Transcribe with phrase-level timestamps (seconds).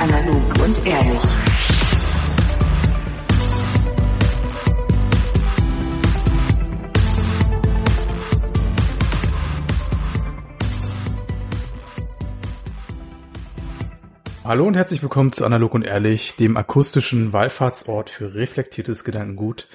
[0.00, 1.07] Analog und ehrlich.
[14.48, 19.68] Hallo und herzlich willkommen zu Analog und Ehrlich, dem akustischen Wallfahrtsort für reflektiertes Gedankengut.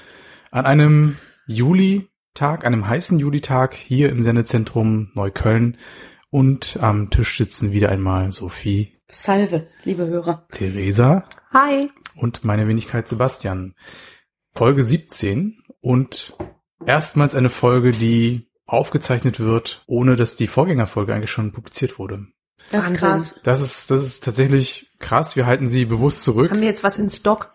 [0.50, 5.78] An einem Julitag, einem heißen Julitag hier im Sendezentrum Neukölln
[6.32, 10.48] und am Tisch sitzen wieder einmal Sophie, Salve, liebe Hörer.
[10.52, 11.88] Theresa Hi.
[12.16, 13.76] und meine Wenigkeit Sebastian.
[14.56, 16.36] Folge 17 und
[16.84, 22.26] erstmals eine Folge, die aufgezeichnet wird, ohne dass die Vorgängerfolge eigentlich schon publiziert wurde.
[22.72, 22.96] Das Wahnsinn.
[22.96, 23.40] ist krass.
[23.44, 25.36] Das ist, das ist tatsächlich krass.
[25.36, 26.52] Wir halten sie bewusst zurück.
[26.52, 27.52] Haben wir jetzt was in Stock?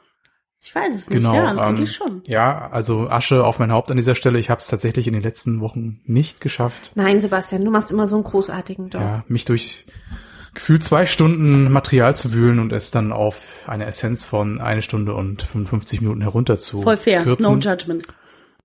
[0.61, 1.19] Ich weiß es nicht.
[1.19, 2.23] Genau, ja, ähm, eigentlich schon.
[2.27, 4.39] Ja, also Asche auf mein Haupt an dieser Stelle.
[4.41, 8.09] Ich habe es tatsächlich in den letzten Wochen nicht geschafft, Nein, Sebastian, du machst immer
[8.09, 9.01] so einen großartigen Job.
[9.01, 9.87] ja, mich durch
[10.55, 15.15] gefühlt zwei Stunden Material zu wühlen und es dann auf eine Essenz von eine Stunde
[15.15, 17.23] und 55 Minuten herunter zu Voll fair.
[17.23, 17.45] kürzen.
[17.45, 18.07] No judgment.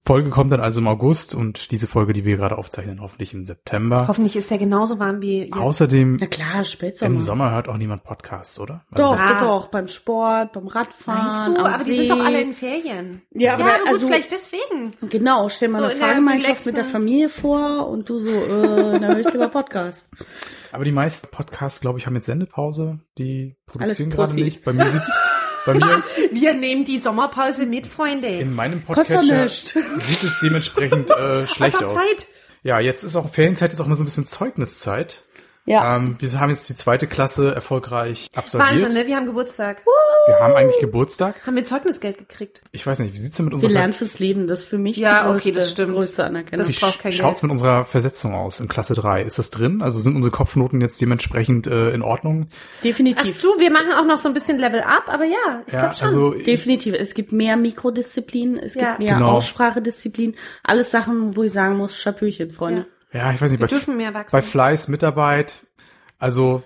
[0.05, 3.45] Folge kommt dann also im August und diese Folge, die wir gerade aufzeichnen, hoffentlich im
[3.45, 4.05] September.
[4.09, 5.53] Hoffentlich ist er genauso warm wie jetzt.
[5.53, 7.11] Außerdem Na klar, Spätsommer.
[7.13, 8.83] im Sommer hört auch niemand Podcasts, oder?
[8.91, 9.67] Also Doch, doch, doch.
[9.67, 11.27] Beim Sport, beim Radfahren.
[11.27, 11.55] Meinst du?
[11.57, 11.97] am Aber die See.
[11.99, 13.21] sind doch alle in Ferien.
[13.31, 14.91] Ja, aber ja, gut, also- vielleicht deswegen.
[15.09, 18.27] Genau, stell mal So eine in der Fahrgemeinschaft mit der Familie vor und du so,
[18.27, 20.09] äh, na höre ich lieber Podcast.
[20.73, 22.99] Aber die meisten Podcasts, glaube ich, haben jetzt Sendepause.
[23.17, 24.65] Die produzieren gerade nicht.
[24.65, 25.11] Bei mir sitzt,
[25.66, 28.28] bei mir Wir nehmen die Sommerpause mit, Freunde.
[28.28, 29.67] in meinem Kostet Podcatcher nicht.
[29.67, 31.94] sieht es dementsprechend äh, schlecht Außer aus.
[31.95, 32.28] Zeit.
[32.64, 35.23] Ja, jetzt ist auch Ferienzeit, ist auch mal so ein bisschen Zeugniszeit.
[35.66, 35.95] Ja.
[35.95, 38.81] Ähm, wir haben jetzt die zweite Klasse erfolgreich absolviert.
[38.83, 39.08] Wahnsinn, ne?
[39.08, 39.81] Wir haben Geburtstag.
[40.28, 41.36] Wir haben eigentlich Geburtstag.
[41.47, 42.61] Haben wir Zeugnisgeld gekriegt.
[42.73, 44.48] Ich weiß nicht, wie sieht's denn mit Wir unserer lernen fürs Leben.
[44.48, 45.93] Das ist für mich Ja, die größte, okay, das stimmt.
[45.93, 46.67] größte Anerkennung.
[46.67, 47.43] Das braucht kein Schaut's Geld.
[47.43, 49.21] mit unserer Versetzung aus in Klasse 3?
[49.23, 49.82] Ist das drin?
[49.82, 52.48] Also sind unsere Kopfnoten jetzt dementsprechend äh, in Ordnung?
[52.80, 53.42] Ach Definitiv.
[53.42, 55.95] du, wir machen auch noch so ein bisschen Level Up, aber ja, ich ja, glaube
[55.95, 56.08] schon.
[56.08, 56.93] also Definitiv.
[56.93, 58.89] Es gibt mehr Mikrodisziplinen, es Ja.
[58.89, 59.32] gibt mehr Genau.
[59.37, 60.36] Aussprachedisziplinen.
[60.64, 62.82] Alles Sachen, wo ich sagen muss, Schapürchen, Freunde.
[62.82, 64.31] ja, ich weiß nicht, wir bei, dürfen mehr wachsen.
[64.35, 65.65] bei Fleiß, Mitarbeit,
[66.19, 66.63] also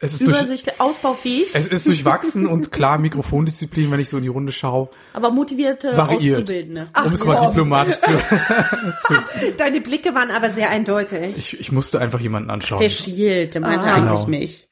[0.00, 4.22] es ist durch, Übersichtlich, ausbaufähig, es ist durchwachsen und klar Mikrofondisziplin, wenn ich so in
[4.24, 6.38] die Runde schaue, aber motivierte variiert.
[6.42, 6.88] Auszubildende.
[7.06, 8.10] um es mal diplomatisch zu,
[9.06, 11.36] zu Deine Blicke waren aber sehr eindeutig.
[11.38, 12.80] ich, ich musste einfach jemanden anschauen.
[12.80, 13.94] Der schielt, der meint Ah.
[13.94, 14.26] eigentlich Genau.
[14.26, 14.68] mich.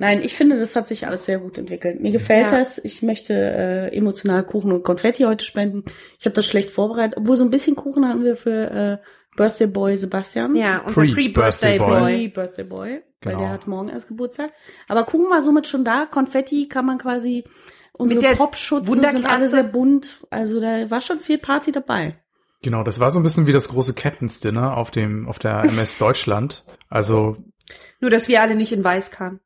[0.00, 2.00] Nein, ich finde, das hat sich alles sehr gut entwickelt.
[2.00, 2.58] Mir gefällt Ja.
[2.58, 2.78] das.
[2.78, 5.84] Ich möchte äh, emotional Kuchen und Konfetti heute spenden.
[6.18, 7.16] Ich habe das schlecht vorbereitet.
[7.16, 9.06] Obwohl so ein bisschen Kuchen hatten wir für äh,
[9.36, 10.54] Birthday Boy Sebastian.
[10.54, 12.00] Ja, unser Pre-Birthday Pre-Birthday Boy.
[12.00, 12.12] Boy.
[12.12, 13.02] Hey, Birthday Boy, weil
[13.32, 13.38] Genau.
[13.38, 14.52] der hat morgen erst Geburtstag.
[14.88, 16.06] Aber Kuchen war somit schon da.
[16.06, 17.44] Konfetti kann man quasi
[17.92, 20.18] unsere Mit der Popschutze sind alle sehr bunt.
[20.30, 22.18] Also da war schon viel Party dabei.
[22.62, 25.64] Genau, das war so ein bisschen wie das große Captain's Dinner auf dem auf der
[25.64, 26.64] MS Deutschland.
[26.88, 27.36] Also
[28.00, 29.40] Nur, dass wir alle nicht in weiß kamen.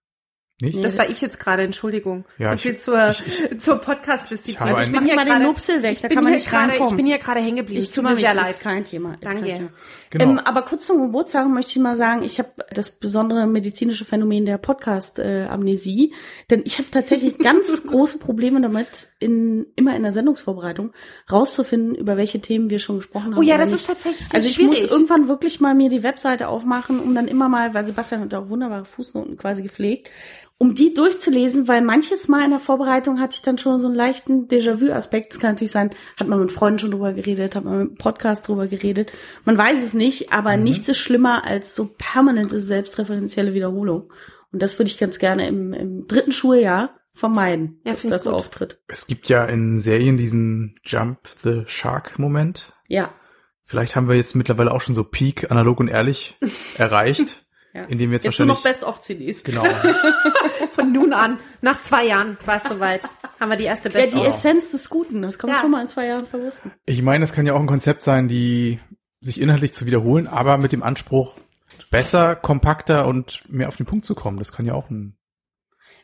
[0.61, 0.85] Nicht?
[0.85, 2.25] Das war ich jetzt gerade, Entschuldigung.
[2.39, 4.55] Ja, so ich- viel zur, ich- zur Podcast-Disziplin.
[4.69, 6.51] Ich Also einen- Mach mal den Nupsel weg, ich da bin kann man hier nicht
[6.51, 6.91] gerade, reinkommen.
[6.93, 7.81] Ich bin hier gerade hängen geblieben.
[7.83, 8.55] Ich tut mir sehr leid.
[8.55, 9.15] ist kein Thema.
[9.15, 9.41] Ist Danke.
[9.43, 9.69] Kein Thema.
[10.11, 10.25] Genau.
[10.25, 14.47] Ähm, aber kurz zum Geburtstag möchte ich mal sagen, ich habe das besondere medizinische Phänomen
[14.47, 16.15] der Podcast-Amnesie,
[16.51, 20.93] denn ich habe tatsächlich ganz große Probleme damit, in, immer in der Sendungsvorbereitung
[21.31, 23.39] rauszufinden, über welche Themen wir schon gesprochen haben.
[23.39, 23.81] Oh ja, das nicht.
[23.81, 24.83] ist tatsächlich sehr Also ich schwierig.
[24.83, 28.35] muss irgendwann wirklich mal mir die Webseite aufmachen, um dann immer mal, weil Sebastian hat
[28.35, 30.11] auch wunderbare Fußnoten quasi gepflegt,
[30.61, 33.95] um die durchzulesen, weil manches Mal in der Vorbereitung hatte ich dann schon so einen
[33.95, 35.33] leichten Déjà-vu-Aspekt.
[35.33, 38.49] Es kann natürlich sein, hat man mit Freunden schon drüber geredet, hat man mit Podcast
[38.49, 39.13] drüber geredet.
[39.45, 40.65] Man weiß es nicht, aber Mhm.
[40.65, 44.13] nichts ist schlimmer als so permanente selbstreferenzielle Wiederholung.
[44.53, 48.33] Und das würde ich ganz gerne im, im dritten Schuljahr vermeiden, Ja, dass das gut.
[48.35, 48.81] auftritt.
[48.89, 52.73] Es gibt ja in Serien diesen Jump the Shark Moment.
[52.89, 53.11] Ja.
[53.65, 56.37] Vielleicht haben wir jetzt mittlerweile auch schon so Peak analog und ehrlich
[56.79, 57.45] erreicht,
[57.75, 57.85] ja.
[57.85, 59.45] indem wir jetzt, Jetzt nur noch Best-of-CDs.
[59.45, 59.65] genau.
[60.75, 63.09] Von nun an, nach zwei Jahren war es soweit,
[63.41, 64.23] haben wir die erste Ja, Best die.
[64.23, 65.63] Essenz des Guten, das kann man Ja.
[65.63, 66.73] schon mal in zwei Jahren verwursten.
[66.87, 68.81] Ich meine, das kann ja auch ein Konzept sein, die
[69.21, 71.35] sich inhaltlich zu wiederholen, aber mit dem Anspruch
[71.91, 74.39] besser, kompakter und mehr auf den Punkt zu kommen.
[74.39, 75.17] Das kann ja auch ein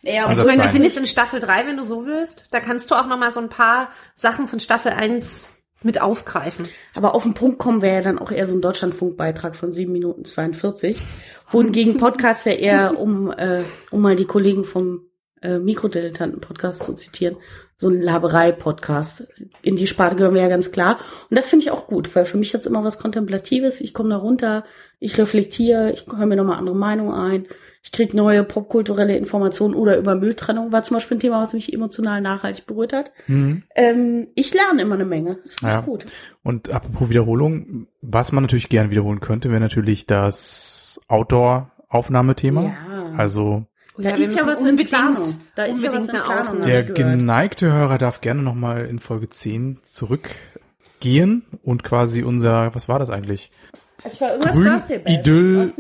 [0.03, 2.49] Ja, Also Ich meine, wir sind jetzt in Staffel 3, wenn du so willst.
[2.51, 5.51] Da kannst du auch noch mal so ein paar Sachen von Staffel 1
[5.85, 6.69] mit aufgreifen.
[6.95, 9.93] Aber auf den Punkt kommen wäre ja dann auch eher so ein Deutschlandfunkbeitrag von 7
[9.93, 11.01] Minuten 42.
[11.49, 15.03] Wohingegen Podcast ja eher, um, äh, um mal die Kollegen vom
[15.43, 17.37] äh, Mikrodilettanten-Podcast zu zitieren,
[17.77, 19.27] so ein Laberei-Podcast.
[19.63, 20.99] In die Sparte gehören wir ja ganz klar.
[21.29, 23.81] Und das finde ich auch gut, weil für mich hat's immer was Kontemplatives.
[23.81, 24.65] Ich komme da runter,
[25.01, 27.47] Ich reflektiere, ich höre mir nochmal andere Meinungen ein.
[27.83, 31.71] Ich kriege neue popkulturelle Informationen oder über Mülltrennung war zum Beispiel ein Thema, was mich
[31.75, 33.11] emotional nachhaltig berührt hat.
[33.27, 33.65] Mhm.
[33.75, 35.39] Ähm, ich lerne immer eine Menge.
[35.43, 35.81] Das finde Ja.
[35.81, 36.07] ich gut.
[36.43, 42.63] Und apropos Wiederholung, was man natürlich gern wiederholen könnte, wäre natürlich das Outdoor-Aufnahmethema.
[42.63, 43.13] Ja.
[43.19, 45.35] Also Da Ja, ist ja was in unbedingt- Planung.
[45.55, 46.63] Da ist ja was unbedingt in eine Planung.
[46.63, 52.99] Der geneigte Hörer darf gerne nochmal in Folge 10 zurückgehen und quasi unser, was war
[52.99, 53.51] das eigentlich?
[54.03, 55.13] Es war irgendwas Grün Birthday Bash.
[55.15, 55.73] Idyll?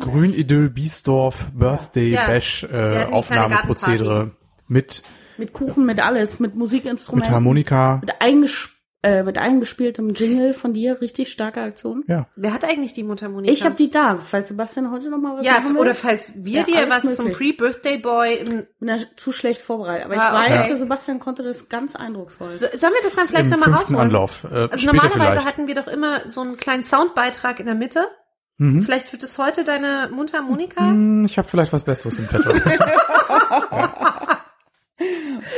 [0.00, 2.26] Grün Idyll Biesdorf Birthday Ja.
[2.26, 4.32] Bash äh, Aufnahmeprozedere
[4.68, 5.02] mit,
[5.38, 7.32] Mit Kuchen, mit alles, mit mit Musikinstrumenten.
[7.32, 7.98] Harmonika.
[8.02, 8.68] Mit, einges
[9.04, 11.00] äh, mit eingespieltem Jingle von dir.
[11.00, 12.02] Richtig starke Aktion.
[12.08, 12.26] Ja.
[12.36, 13.52] Wer hat eigentlich die Mundharmonika?
[13.52, 15.76] Ich habe die da, falls Sebastian heute noch mal was Ja, will.
[15.76, 17.56] oder falls wir Ja, dir was zum möglich.
[17.56, 18.44] Pre-Birthday Boy
[18.80, 20.06] da zu schlecht vorbereitet.
[20.06, 20.54] Aber ich Ah, okay.
[20.54, 22.58] weiß, der Sebastian konnte das ganz eindrucksvoll.
[22.58, 24.00] So, Sollen wir das dann vielleicht Im nochmal fünften rausholen?
[24.00, 24.44] Anlauf.
[24.44, 25.46] Äh, Also normalerweise vielleicht.
[25.46, 28.08] hatten wir doch immer so einen kleinen Soundbeitrag in der Mitte.
[28.56, 28.82] Mhm.
[28.82, 30.80] Vielleicht wird es heute deine Mundharmonika.
[30.80, 32.50] Hm, Ich habe vielleicht was Besseres im Petto.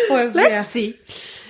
[0.08, 0.94] Voll Let's see.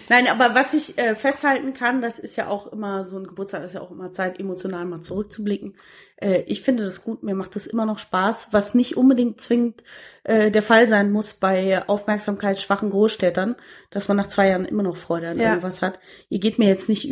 [0.08, 3.64] Nein, aber was ich äh, festhalten kann, das ist ja auch immer so ein Geburtstag,
[3.64, 5.76] ist ja auch immer Zeit, emotional mal zurückzublicken.
[6.16, 9.82] Äh, ich finde das gut, mir macht das immer noch Spaß, was nicht unbedingt zwingend
[10.24, 13.56] äh, der Fall sein muss bei aufmerksamkeitsschwachen Großstädtern,
[13.90, 15.50] dass man nach zwei Jahren immer noch Freude an Ja.
[15.50, 15.98] irgendwas hat.
[16.28, 17.08] Ihr geht mir jetzt nicht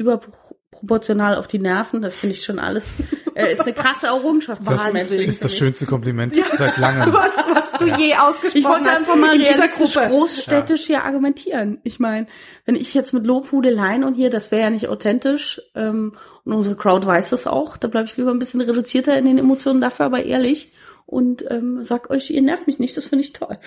[0.75, 2.95] überproportional auf die Nerven, das finde ich schon alles.
[3.35, 4.63] Äh, ist eine krasse Errungenschaft.
[4.67, 7.13] Das zwischenmenschlich ist das schönste Kompliment seit langem.
[7.13, 10.09] Was, was du je ausgesprochen Ich wollte einfach mal in dieser realistisch Gruppe.
[10.09, 11.79] großstädtisch hier argumentieren.
[11.83, 12.27] Ich meine,
[12.65, 16.77] wenn ich jetzt mit Lobhudeleien und hier, das wäre ja nicht authentisch, ähm, und unsere
[16.77, 20.07] Crowd weiß das auch, da bleibe ich lieber ein bisschen reduzierter in den Emotionen, dafür
[20.07, 20.73] aber ehrlich
[21.07, 23.59] und ähm, sag euch, ihr nervt mich nicht, das finde ich toll.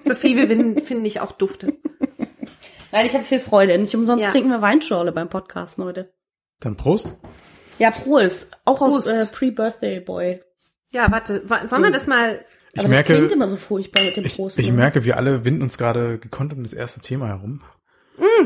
[0.00, 1.74] Sophie, wir finden finden dich auch dufte.
[2.96, 3.76] Nein, ich habe viel Freude.
[3.76, 4.30] Nicht umsonst Ja.
[4.30, 6.14] trinken wir Weinschorle beim Podcast heute.
[6.60, 7.12] Dann Prost.
[7.78, 8.46] Ja, Prost.
[8.64, 9.08] Auch aus Prost.
[9.08, 10.42] äh, Pre-Birthday Boy.
[10.88, 14.02] Ja, warte, wa- wollen wir das mal Ich Aber merke, das klingt immer so furchtbar
[14.02, 14.58] mit dem ich, Prost.
[14.58, 14.72] ich ne?
[14.72, 17.62] merke, wir alle winden uns gerade gekonnt um das erste Thema herum.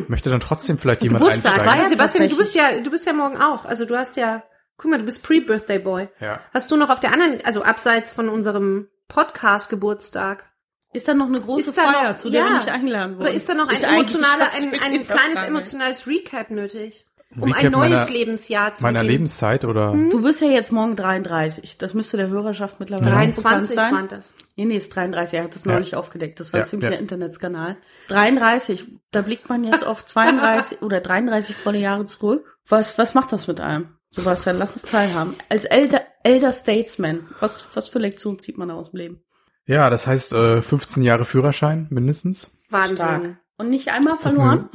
[0.08, 1.26] Möchte dann trotzdem vielleicht jemand Mm.
[1.26, 1.52] Geburtstag.
[1.52, 1.82] einsteigen?
[1.84, 3.64] Ja, Sebastian, du bist ja, du bist ja morgen auch.
[3.66, 4.42] Also du hast ja,
[4.76, 6.08] guck mal, du bist Pre-Birthday Boy.
[6.18, 6.40] Ja.
[6.52, 10.49] Hast du noch auf der anderen, also abseits von unserem Podcast-Geburtstag,
[10.92, 12.46] Ist da noch eine große Feier, noch- zu der ja.
[12.48, 13.22] wir nicht eingeladen wurden?
[13.22, 17.06] oder ist da noch ein Ist fast ein, ein dieser kleines emotionales Recap nötig?
[17.36, 19.12] Um Recap ein neues meiner- Lebensjahr zu Meiner beginnen?
[19.12, 19.92] Lebenszeit oder?
[20.10, 21.78] Du wirst ja jetzt morgen 33.
[21.78, 23.16] Das müsste der Hörerschaft mittlerweile Ja.
[23.18, 23.92] auch bekannt 23 sein.
[23.94, 24.32] waren das.
[24.56, 25.38] Nee, nee, ist 33.
[25.38, 25.72] Er hat das Ja.
[25.72, 26.40] neulich aufgedeckt.
[26.40, 26.98] Das war Ja, ein ziemlicher ja.
[26.98, 27.76] Internetskandal.
[28.08, 28.84] 33.
[29.12, 32.56] Da blickt man jetzt auf 32 oder 33 volle Jahre zurück.
[32.68, 33.90] Was, was macht das mit einem?
[34.10, 35.36] Sebastian, lass es teilhaben.
[35.48, 39.22] Als Elder, Elder Statesman, was, was für Lektion zieht man da aus dem Leben?
[39.70, 42.50] Ja, das heißt äh, 15 Jahre Führerschein mindestens.
[42.70, 43.36] Wahnsinn.
[43.56, 44.68] Und nicht einmal verloren?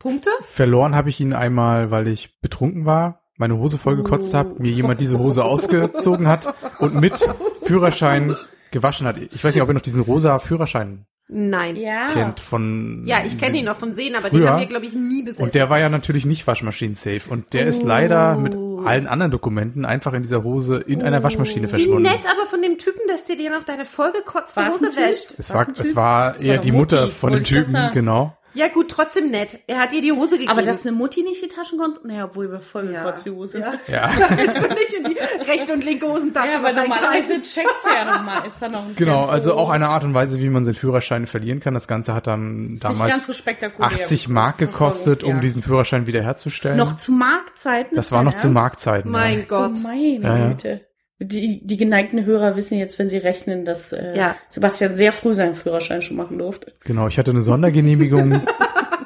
[0.00, 0.30] Punkte?
[0.42, 4.38] Verloren habe ich ihn einmal, weil ich betrunken war, meine Hose vollgekotzt Oh.
[4.38, 7.24] habe, mir jemand diese Hose ausgezogen hat und mit
[7.62, 8.34] Führerschein
[8.72, 9.16] gewaschen hat.
[9.18, 11.76] Ich weiß nicht, ob ihr noch diesen rosa Führerschein Nein.
[11.76, 12.08] Ja, Ja.
[12.12, 13.06] kennt von.
[13.24, 14.40] ich kenne ihn noch von sehen, aber Früher.
[14.40, 15.44] den haben wir, glaube ich, nie besessen.
[15.44, 17.30] Und der war ja natürlich nicht waschmaschinen-safe.
[17.30, 18.54] Und der ist leider mit
[18.86, 22.02] allen anderen Dokumenten einfach in dieser Hose in einer Waschmaschine Wie verschwunden.
[22.02, 25.34] nett aber von dem Typen, dass der dir noch deine vollgekotzte Hose wäscht.
[25.38, 28.36] Es war, es war eher die Mutter von dem Typen, genau.
[28.54, 29.58] Ja gut, trotzdem nett.
[29.66, 30.50] Er hat dir die Hose gegeben.
[30.50, 32.06] Aber dass eine Mutti nicht die Taschen konnte?
[32.06, 33.02] Naja, obwohl wir voll Ja.
[33.04, 33.60] gekotzt die Hose.
[33.60, 33.74] Ja.
[33.88, 34.10] Ja.
[34.36, 35.16] Willst du nicht in die
[35.50, 38.46] rechte und linke Hosentasche Ja, aber normalerweise checkst du ja nochmal.
[38.46, 39.32] Ist da noch ein Genau, Tempo.
[39.32, 41.74] also auch eine Art und Weise, wie man seinen Führerschein verlieren kann.
[41.74, 43.86] Das Ganze hat dann Ist damals so spektakulär.
[43.90, 46.76] 80 Mark gekostet, um diesen Führerschein wiederherzustellen.
[46.76, 47.96] Noch zu Marktzeiten?
[47.96, 48.54] das war noch zu Ernst?
[48.54, 49.10] Marktzeiten.
[49.10, 49.44] Mein ja.
[49.48, 49.76] Gott.
[49.76, 50.48] So meine Ja, ja.
[50.48, 50.86] Güte.
[51.24, 54.36] Die, die geneigten Hörer wissen jetzt, wenn sie rechnen, dass äh, Ja.
[54.48, 56.72] Sebastian sehr früh seinen Führerschein schon machen durfte.
[56.84, 58.42] Genau, ich hatte eine Sondergenehmigung,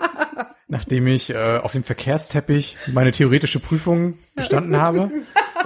[0.68, 5.10] nachdem ich äh, auf dem Verkehrsteppich meine theoretische Prüfung bestanden habe.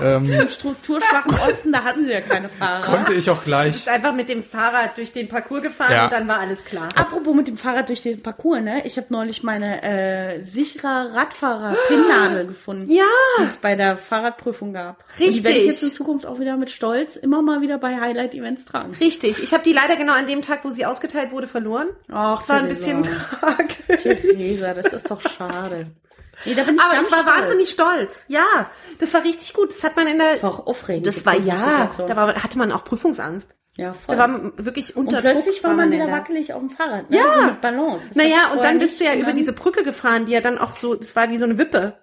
[0.03, 2.85] Ähm, Im strukturschwachen Osten, da hatten sie ja keine Fahrer.
[2.85, 3.73] konnte ich auch Du gleich.
[3.73, 6.05] bist einfach mit dem Fahrrad durch den Parcours gefahren Ja.
[6.05, 6.89] und dann war alles klar.
[6.95, 8.83] Apropos mit dem Fahrrad durch den Parcours, ne?
[8.87, 12.91] Ich habe neulich meine äh, sichere Radfahrer-Pinnnadel gefunden.
[12.91, 13.05] Ja.
[13.39, 15.05] Die es bei der Fahrradprüfung gab.
[15.19, 15.67] Und die werde ich Richtig.
[15.67, 18.95] jetzt in Zukunft auch wieder mit Stolz immer mal wieder bei Highlight-Events tragen.
[19.01, 19.43] Richtig.
[19.43, 21.89] Ich habe die leider genau an dem Tag, wo sie ausgeteilt wurde, verloren.
[22.11, 22.93] Ach, Das war ein Theresa.
[22.97, 23.03] bisschen
[23.41, 24.03] tragisch.
[24.03, 25.87] Theresa, das ist doch schade.
[26.45, 27.37] Nee, da bin ich Aber ganz ich war stolz.
[27.41, 28.25] wahnsinnig stolz.
[28.29, 29.71] Ja, das war richtig gut.
[29.71, 30.31] Das hat man in der.
[30.33, 31.07] Das war auch aufregend.
[31.07, 31.89] das war ja.
[31.99, 33.55] Da war, hatte man auch Prüfungsangst.
[33.77, 34.15] ja, voll.
[34.17, 36.61] Da war man wirklich unter und plötzlich Druck war man in wieder der- wackelig auf
[36.61, 37.11] dem Fahrrad.
[37.11, 37.19] Ne?
[37.19, 37.33] Ja.
[37.33, 38.09] So mit Balance.
[38.09, 40.77] Das Naja, und dann bist du ja über diese Brücke gefahren, die ja dann auch
[40.77, 41.99] so, das war wie so eine Wippe,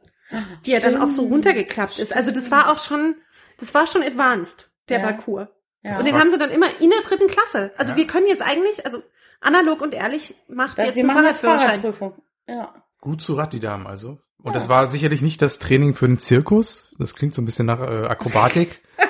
[0.66, 2.16] die ja dann auch so runtergeklappt ist.
[2.16, 3.16] Also das war auch schon,
[3.60, 5.06] das war schon advanced, der Ja.
[5.06, 5.48] Parcours.
[5.84, 5.98] Ja.
[5.98, 7.72] Und den haben sie dann immer in der dritten Klasse.
[7.78, 9.02] Also wir können jetzt eigentlich, also
[9.40, 11.82] analog und ehrlich macht dann, jetzt wir einen machen jetzt Fahrradführerschein.
[11.82, 12.22] Fahrradprüfung.
[12.48, 12.74] Ja.
[13.00, 14.18] Gut zu Rat, die Damen also.
[14.42, 16.94] Und das war sicherlich nicht das Training für den Zirkus.
[17.00, 18.82] Das klingt so ein bisschen nach äh, Akrobatik.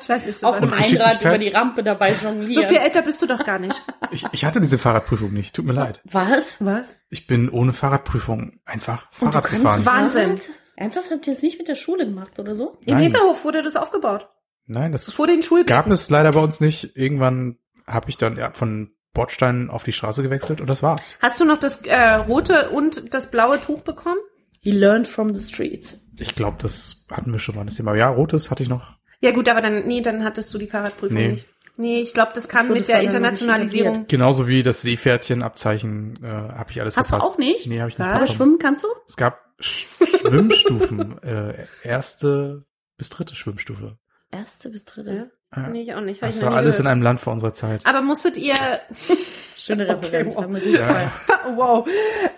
[0.00, 2.66] Ich weiß nicht so Auf dem Einrad über die Rampe dabei So jonglieren.
[2.66, 3.80] viel älter bist du doch gar nicht.
[4.10, 5.54] Ich, ich hatte diese Fahrradprüfung nicht.
[5.56, 6.00] Tut mir leid.
[6.04, 6.62] Was?
[6.64, 6.96] Was?
[7.10, 9.86] Ich bin ohne Fahrradprüfung einfach Und du Fahrrad gefahren.
[9.86, 10.40] Wahnsinn.
[10.76, 12.76] Ernsthaft habt ihr das nicht mit der Schule gemacht oder so?
[12.84, 13.04] Im Nein.
[13.04, 14.28] Hinterhof wurde das aufgebaut.
[14.66, 15.74] Nein, das Vor den Schulbecken.
[15.74, 16.96] gab es leider bei uns nicht.
[16.96, 21.16] Irgendwann habe ich dann ja, von Bordstein auf die Straße gewechselt und das war's.
[21.22, 24.18] Hast du noch das äh, rote und das blaue Tuch bekommen?
[24.64, 26.00] He learned from the streets.
[26.18, 27.94] Ich glaube, das hatten wir schon mal das Thema.
[27.94, 28.94] Ja, rotes hatte ich noch.
[29.20, 31.28] Ja gut, aber dann, nee, dann hattest du die Fahrradprüfung Nee.
[31.28, 31.46] nicht.
[31.76, 34.06] Nee, ich glaube, das kam so, mit das der Internationalisierung.
[34.08, 37.34] Genauso wie das Seepferdchenabzeichen äh, habe ich alles Hast du verpasst.
[37.34, 37.66] auch nicht?
[37.66, 38.14] Nee, habe ich nicht Was?
[38.14, 38.36] Aber bekommen.
[38.36, 38.88] schwimmen kannst du?
[39.06, 39.86] Es gab Sch
[40.20, 41.18] Schwimmstufen.
[41.22, 42.64] äh, erste
[42.96, 43.98] bis dritte Schwimmstufe.
[44.30, 45.30] Erste bis dritte.
[45.54, 45.62] Ja?
[45.62, 45.68] Ja.
[45.68, 46.22] Nee, ich auch nicht.
[46.22, 46.92] Das war alles in gehört.
[46.92, 47.80] einem Land vor unserer Zeit.
[47.84, 48.54] Aber musstet ihr,
[49.56, 50.34] Schöne Okay, Referenz.
[50.36, 50.46] wow.
[50.46, 51.10] Gut gefallen.
[51.56, 51.88] wow,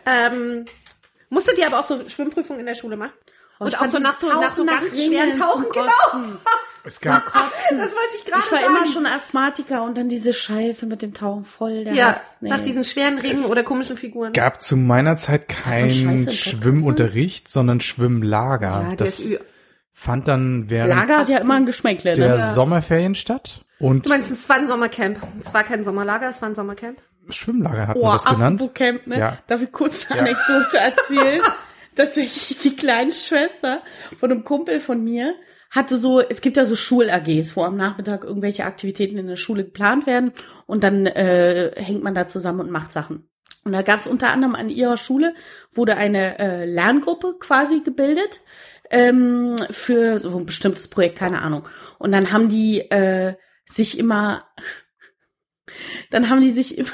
[0.06, 0.64] ähm,
[1.30, 3.12] musstet ihr aber auch so Schwimmprüfungen in der Schule machen?
[3.58, 6.38] Und ich auch so nach so, nach so Tauchen ganz nach schweren Tauchen, genau.
[6.84, 7.78] Es gab, Kotzen.
[7.78, 8.76] Das wollte ich gerade Ich war sagen.
[8.76, 12.36] immer schon Asthmatiker und dann diese Scheiße mit dem Tauchen voll der ja, Hass.
[12.40, 12.48] Nee.
[12.48, 14.32] nach diesen schweren Ringen oder komischen Figuren.
[14.32, 18.86] gab zu meiner Zeit Scheiße kein im Podcast Schwimmunterricht, sondern Schwimmlager.
[18.90, 19.28] ja, das
[19.92, 22.48] fand dann während Lager hat ja immer ein Geschmäckle, der ne?
[22.54, 23.64] Sommerferien statt.
[23.80, 25.18] Und Du meinst, es war ein Sommercamp.
[25.44, 26.98] Es war kein Sommerlager, es war ein Sommercamp.
[27.30, 28.70] Schwimmlager hat man Oh, das genannt.
[28.74, 29.18] Camp, ne?
[29.18, 29.38] Ja.
[29.46, 31.42] Darf ich kurz eine Anekdote erzählen?
[31.96, 33.82] Tatsächlich die kleine Schwester
[34.20, 35.34] von einem Kumpel von mir
[35.70, 39.64] hatte so, es gibt ja so Schul-AGs, wo am Nachmittag irgendwelche Aktivitäten in der Schule
[39.64, 40.32] geplant werden
[40.66, 43.28] und dann äh, hängt man da zusammen und macht Sachen.
[43.64, 45.34] Und da gab es unter anderem an ihrer Schule,
[45.72, 48.40] wurde eine äh, Lerngruppe quasi gebildet
[48.90, 51.68] ähm, für so ein bestimmtes Projekt, keine Ahnung.
[51.98, 54.44] Und dann haben die äh, sich immer,
[56.10, 56.90] dann haben die sich immer,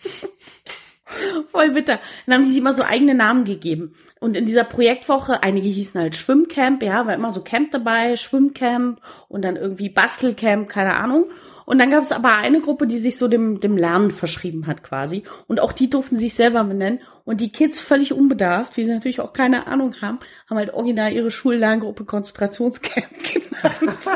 [1.50, 3.94] voll bitter, dann haben die sich immer so eigene Namen gegeben.
[4.20, 9.00] Und in dieser Projektwoche, einige hießen halt Schwimmcamp, ja, war immer so Camp dabei, Schwimmcamp
[9.28, 11.26] und dann irgendwie Bastelcamp, keine Ahnung.
[11.64, 14.82] Und dann gab es aber eine Gruppe, die sich so dem, dem Lernen verschrieben hat
[14.82, 15.22] quasi.
[15.46, 17.00] Und auch die durften sich selber benennen.
[17.24, 21.12] Und die Kids völlig unbedarft, wie sie natürlich auch keine Ahnung haben, haben halt original
[21.12, 23.98] ihre Schullerngruppe Konzentrationscamp genannt.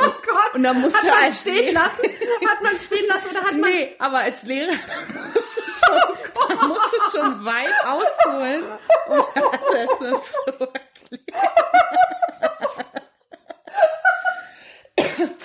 [0.00, 0.47] Oh Gott.
[0.58, 2.02] Und dann musste hat man als stehen Lehrer- lassen?
[2.48, 3.70] Hat man stehen lassen oder hat man...
[3.70, 8.64] Nee, aber als Lehrer musst du schon, musst du schon weit ausholen,
[9.06, 11.52] um das jetzt mal zu erklären.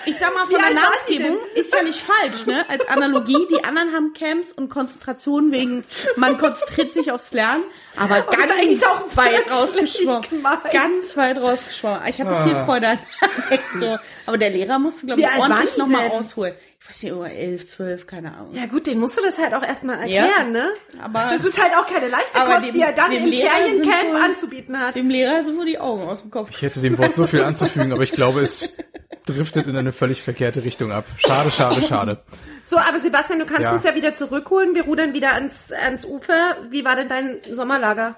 [0.06, 2.64] Ich sag mal, von der Namensgebung ist ja nicht falsch, ne?
[2.68, 5.84] Als Analogie, die anderen haben Camps und Konzentration wegen,
[6.16, 7.64] man konzentriert sich aufs Lernen,
[7.96, 10.24] aber ist ganz eigentlich auch weit rausgeschwommen.
[10.72, 12.00] Ganz weit rausgeschwommen.
[12.08, 14.00] Ich hatte viel Freude an der Lektor.
[14.26, 16.54] Aber der Lehrer musste, glaube ich, ordentlich nochmal ausholen.
[16.86, 18.54] Ich weiß nicht, über elf, zwölf, keine Ahnung.
[18.54, 20.26] Ja gut, den musst du das halt auch erstmal Ja.
[20.26, 20.68] erklären, ne?
[21.02, 24.16] Aber Das ist halt auch keine leichte Kost, dem- die er dann im Feriencamp wohl-
[24.20, 24.94] anzubieten hat.
[24.94, 26.50] dem Lehrer sind wohl die Augen aus dem Kopf.
[26.50, 28.76] Ich hätte dem Wort so viel anzufügen, aber ich glaube, es
[29.24, 31.06] driftet in eine völlig verkehrte Richtung ab.
[31.16, 32.22] Schade, schade, schade.
[32.66, 33.72] So, aber Sebastian, du kannst Ja.
[33.72, 34.74] uns ja wieder zurückholen.
[34.74, 36.58] Wir rudern wieder ans, ans Ufer.
[36.68, 38.16] Wie war denn dein Sommerlager?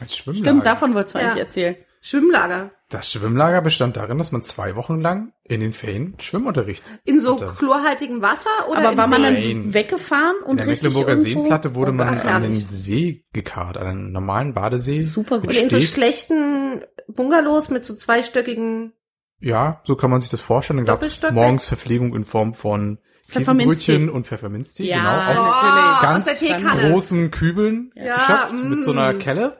[0.00, 0.44] Ein Schwimmlager.
[0.44, 1.24] Stimmt, davon wolltest du Ja.
[1.30, 1.76] eigentlich erzählen.
[2.06, 2.70] Schwimmlager.
[2.90, 7.40] Das Schwimmlager bestand darin, dass man zwei Wochen lang in den Ferien Schwimmunterricht In so
[7.40, 7.54] hatte.
[7.56, 9.24] chlorhaltigem Wasser oder Aber in war man See?
[9.24, 9.74] dann Nein.
[9.74, 11.40] weggefahren und In der richtig Mecklenburger irgendwo?
[11.40, 12.68] Seenplatte wurde Oh man Gott, an den herrlich.
[12.68, 14.98] See gekarrt, an einen normalen Badesee.
[14.98, 15.46] Super gut.
[15.48, 15.88] mit Und in so Steg.
[15.88, 18.92] schlechten Bungalows mit so zweistöckigen
[19.40, 20.76] Ja, so kann man sich das vorstellen.
[20.78, 21.34] Dann gab es Doppelstockwerk?
[21.34, 22.98] morgens Verpflegung in Form von.
[23.38, 24.84] Käsebrötchen und Pfefferminztee.
[24.88, 24.96] Ja,
[25.30, 26.02] genau, aus natürlich.
[26.02, 26.38] ganz aus
[26.80, 28.68] der großen Kübeln Ja, geschöpft mm.
[28.68, 29.56] mit so einer Kelle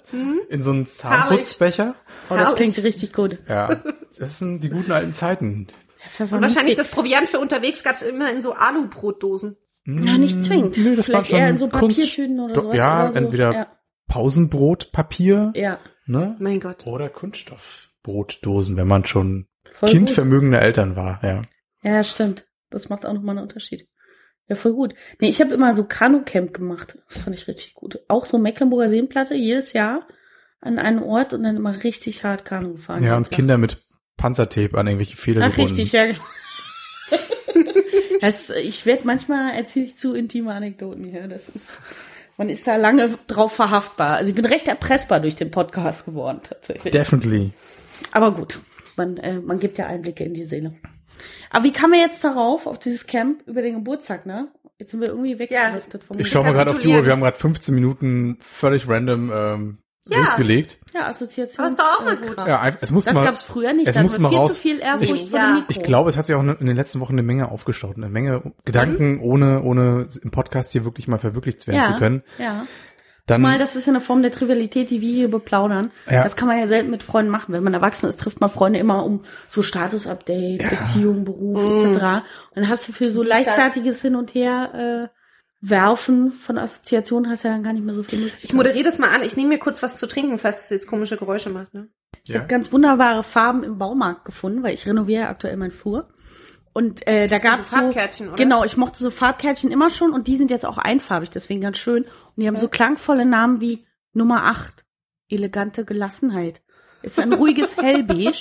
[0.48, 1.94] in so einen Zahnputzbecher.
[2.30, 2.54] Oh, das Herrlich.
[2.56, 3.38] klingt richtig gut.
[3.48, 3.82] Ja,
[4.18, 5.68] das sind die guten alten Zeiten.
[6.18, 9.56] Und wahrscheinlich das Proviant für unterwegs gab's immer in so Alubrotdosen.
[9.86, 10.76] Na, nicht zwingend.
[10.78, 12.76] Nö, das Vielleicht war schon eher in so Kunst- Papiertüten oder sowas.
[12.76, 13.18] ja, oder so.
[13.18, 13.66] entweder- Ja.
[14.06, 15.78] Pausenbrotpapier, ja.
[16.06, 16.36] ne?
[16.38, 16.86] Mein Gott.
[16.86, 21.42] Oder Kunststoffbrotdosen, wenn man schon Voll kindvermögende Eltern war, ja.
[21.82, 22.46] Ja, stimmt.
[22.70, 23.88] Das macht auch nochmal einen Unterschied.
[24.48, 24.94] Ja, voll gut.
[25.20, 26.98] Nee, ich habe immer so Kanu-Camp gemacht.
[27.08, 28.00] Das fand ich richtig gut.
[28.08, 30.06] Auch so Mecklenburger Seenplatte jedes Jahr
[30.60, 33.02] an einen Ort und dann immer richtig hart Kanu gefahren.
[33.02, 33.30] Ja, und.
[33.30, 33.82] Kinder mit
[34.16, 35.74] Panzertape an irgendwelche Fehler Ach, gebunden.
[35.74, 36.06] richtig, ja.
[38.20, 41.26] das, ich werde manchmal erzähle ich zu intime Anekdoten hier.
[41.26, 41.80] Das ist,
[42.36, 44.16] man ist da lange drauf verhaftbar.
[44.16, 46.92] Also ich bin recht erpressbar durch den Podcast geworden, tatsächlich.
[46.92, 47.52] Definitely.
[48.12, 48.58] Aber gut,
[48.96, 50.74] man, äh, man gibt ja Einblicke in die Seele.
[51.50, 54.48] Aber wie kam er jetzt darauf, auf dieses Camp über den Geburtstag, ne?
[54.78, 57.20] Jetzt sind wir irgendwie weggedriftet vom Ich schaue mal gerade auf die Uhr, wir haben
[57.20, 59.78] gerade 15 Minuten völlig random ähm,
[60.08, 60.18] Ja.
[60.18, 60.78] losgelegt.
[60.92, 61.64] Ja, Assoziation.
[61.64, 62.36] Aber ist doch auch mal gut.
[62.46, 63.86] Ja, es musste Das mal, gab's früher nicht.
[63.86, 64.54] Es da mal wir viel raus.
[64.54, 65.46] zu viel Ehrfurcht Ich- vor ja.
[65.46, 65.70] dem Mikro.
[65.70, 68.52] Ich glaube, es hat sich auch in den letzten Wochen eine Menge aufgestaut, eine Menge
[68.64, 72.22] Gedanken, ohne, ohne im Podcast hier wirklich mal verwirklicht werden ja, zu können.
[72.38, 72.66] Ja.
[73.26, 75.92] Dann, Mal, das ist ja eine Form der Trivialität, die wir hier beplaudern.
[76.10, 76.22] Ja.
[76.22, 77.54] Das kann man ja selten mit Freunden machen.
[77.54, 81.86] Wenn man erwachsen ist, trifft man Freunde immer um so Status-Update, Beziehung, Beruf etc.
[81.86, 82.02] Und
[82.54, 83.46] dann hast du für so Dies, das.
[83.46, 85.14] leichtfertiges Hin und Her äh,
[85.66, 88.44] Werfen von Assoziationen hast ja dann gar nicht mehr so viel möglich.
[88.44, 89.22] Ich moderiere das mal an.
[89.22, 91.72] Ich nehme mir kurz was zu trinken, falls es jetzt komische Geräusche macht.
[91.72, 91.88] Ne?
[92.28, 96.08] Ich habe ganz wunderbare Farben im Baumarkt gefunden, weil ich renoviere aktuell meinen Flur.
[96.74, 98.36] Und äh, da du gab's so Farbkärtchen, oder?
[98.36, 101.78] Genau, ich mochte so Farbkärtchen immer schon und die sind jetzt auch einfarbig, deswegen ganz
[101.78, 102.02] schön.
[102.02, 104.84] Und die haben so klangvolle Namen wie Nummer 8,
[105.30, 106.60] elegante Gelassenheit.
[107.02, 108.32] Ist ein ruhiges Hellbeige.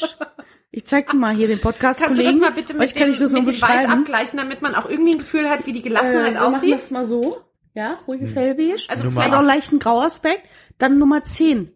[0.71, 2.01] Ich zeig dir mal hier den Podcast.
[2.01, 2.39] Kannst du das Kollegen.
[2.39, 5.19] mal bitte mit dem, ich das mit dem Weiß abgleichen, damit man auch irgendwie ein
[5.19, 6.73] Gefühl hat, wie die Äh, Gelassenheit wir machen aussieht?
[6.73, 7.39] das mal so.
[7.75, 8.77] Ja, ruhiges Hellbeige.
[8.87, 10.41] Also Nummer Vielleicht auch einen leichten Grauaspekt.
[10.79, 11.71] Dann Nummer 10,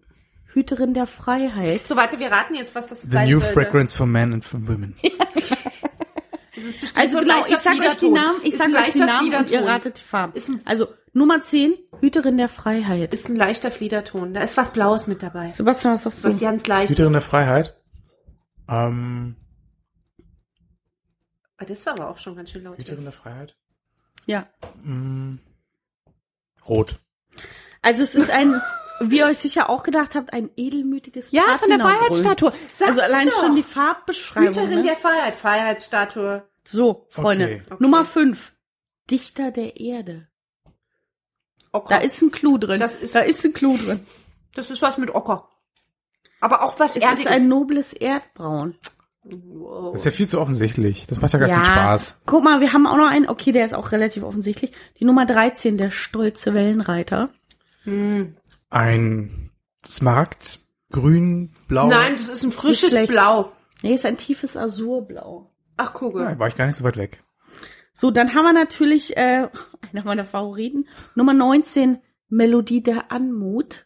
[0.54, 1.86] Hüterin der Freiheit.
[1.86, 3.54] So, warte, wir raten jetzt, was das The sein new sollte.
[3.54, 4.96] fragrance for men and for women.
[6.58, 8.10] Es ist bestimmt Also so ein genau, ich sag euch die.
[8.10, 10.34] Namen, ich Ist sag ein euch die Namen und ihr ratet die Farben.
[10.34, 13.14] Ist ein- Also Nummer 10, Hüterin der Freiheit.
[13.14, 14.34] Ist ein leichter Fliederton.
[14.34, 15.52] Da ist was Blaues mit dabei.
[15.52, 16.30] Sebastian, was sagst du?
[16.34, 17.28] Was ganz leicht Hüterin der ist.
[17.28, 17.80] Freiheit.
[18.68, 19.36] Ähm,
[21.60, 22.78] Ah, Das ist aber auch schon ganz schön laut.
[22.78, 23.56] Hüterin der Freiheit.
[24.28, 24.48] Ja.
[24.84, 25.40] Mm,
[26.68, 27.00] rot.
[27.82, 28.62] Also es ist ein,
[29.00, 31.80] wie ihr euch sicher auch gedacht habt, ein edelmütiges Ja, von der.
[31.80, 32.52] Freiheitsstatue.
[32.86, 33.40] Also allein doch.
[33.42, 34.50] schon die Farbbeschreibung.
[34.50, 34.84] Hüterin Ne?
[34.84, 35.36] der Freiheit.
[35.36, 36.44] Freiheitsstatue.
[36.64, 37.46] So, Freunde.
[37.46, 37.62] Okay.
[37.70, 37.76] Okay.
[37.80, 38.54] Nummer 5.
[39.10, 40.28] Dichter der Erde.
[41.72, 41.96] Ocker.
[41.96, 42.80] Da ist ein Clou drin.
[42.80, 44.00] Das ist- da ist ein Clou drin.
[44.56, 45.48] das ist was mit Ocker.
[46.40, 47.26] Aber auch was Es Erdiges.
[47.26, 48.76] ist ein nobles Erdbraun.
[49.24, 49.92] Wow.
[49.92, 51.06] Das ist ja viel zu offensichtlich.
[51.08, 52.22] Das macht ja gar keinen Spaß.
[52.26, 53.28] Guck mal, wir haben auch noch einen.
[53.28, 54.72] Okay, der ist auch relativ offensichtlich.
[55.00, 57.30] Die Nummer 13, der stolze Wellenreiter.
[57.84, 58.36] Hm.
[58.70, 59.52] Ein
[59.86, 60.60] Smaragd,
[60.92, 61.88] grün, blau.
[61.88, 63.12] Nein, das ist ein frisches schlecht.
[63.12, 63.52] Blau.
[63.84, 65.54] Nee, ist ein tiefes Azurblau.
[65.78, 66.24] Ach, Kugel.
[66.24, 67.24] Ja, war ich gar nicht so weit weg.
[67.94, 69.48] So, dann haben wir natürlich äh,
[69.92, 70.88] einer meiner Favoriten.
[71.16, 73.86] Nummer 19, Melodie der Anmut.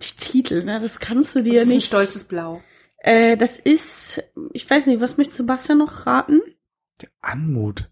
[0.00, 1.86] Die Titel, ne, das kannst du dir Das ist ein nicht.
[1.86, 2.62] stolzes Blau.
[2.98, 6.40] Äh, das ist, ich weiß nicht, was möchte Sebastian noch raten?
[7.00, 7.90] Der Anmut.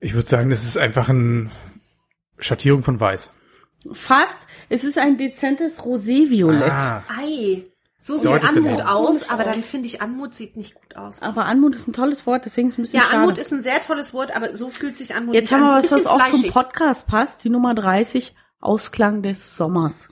[0.00, 1.50] Ich würde sagen, das ist einfach eine
[2.38, 3.30] Schattierung von Weiß.
[3.92, 4.38] Fast.
[4.68, 6.70] Es ist ein dezentes Roséviolett.
[6.72, 7.64] Ah, Ei.
[7.98, 11.22] So sieht Deutlich Anmut aus, aber dann finde ich, Anmut sieht nicht gut aus.
[11.22, 13.18] Aber Anmut ist ein tolles Wort, deswegen ist es ein bisschen Ja, schade.
[13.22, 15.76] Anmut ist ein sehr tolles Wort, aber so fühlt sich Anmut Jetzt nicht haben wir
[15.76, 15.82] an.
[15.82, 16.42] was, was auch zum.
[16.50, 17.44] Podcast passt.
[17.44, 20.08] Die Nummer 30, Ausklang des Sommers.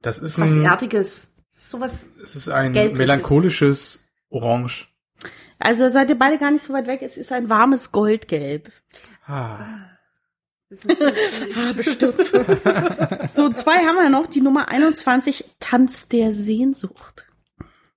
[0.00, 1.28] das ist Was ein, Erdiges.
[1.56, 2.06] Sowas.
[2.22, 2.98] es ist ein Gelbliches.
[2.98, 4.88] melancholisches Orange.
[5.58, 7.02] Also seid ihr beide gar nicht so weit weg.
[7.02, 8.70] Es ist ein warmes Goldgelb.
[9.26, 9.58] Ah.
[10.70, 12.32] Ist ein bisschen- Ah, bestürzt.
[13.34, 14.26] so, zwei haben wir noch.
[14.26, 17.26] Die Nummer 21, Tanz der Sehnsucht.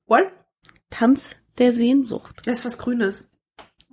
[0.07, 0.31] What?
[0.89, 2.41] Tanz der Sehnsucht.
[2.45, 3.29] Das ist was Grünes.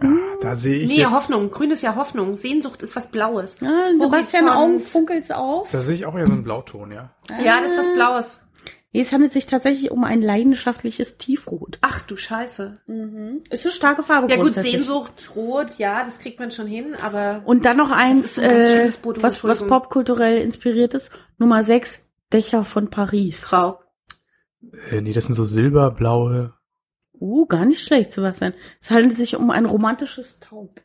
[0.01, 0.07] Ah,
[0.41, 1.51] da sehe ich Nee, jetzt, Hoffnung.
[1.51, 2.37] Grün ist ja Hoffnung.
[2.37, 3.59] Sehnsucht ist was Blaues.
[3.61, 4.57] Ja, in Sebastian Horizont.
[4.57, 5.71] Augen funkelt's auf.
[5.73, 7.11] Da sehe ich auch eher so einen Blauton, ja.
[7.43, 8.41] Ja, das ist was Blaues.
[8.92, 11.79] Nee, es handelt sich tatsächlich um ein leidenschaftliches Tiefrot.
[11.83, 12.81] Ach du Scheiße.
[13.51, 14.55] Ist eine starke Farbe Ja gut.
[14.55, 18.92] Sehnsucht, Rot, ja, das kriegt man schon hin, aber Und dann noch eins, ein äh,
[19.03, 21.12] Bodo, was, was popkulturell inspiriert ist.
[21.37, 23.42] Nummer 6, Dächer von Paris.
[23.42, 23.81] grau.
[24.90, 26.55] Äh, nee, das sind so silberblaue.
[27.20, 28.55] Uh, gar nicht schlecht, Sebastian.
[28.81, 30.81] Es handelt sich um ein romantisches Taub.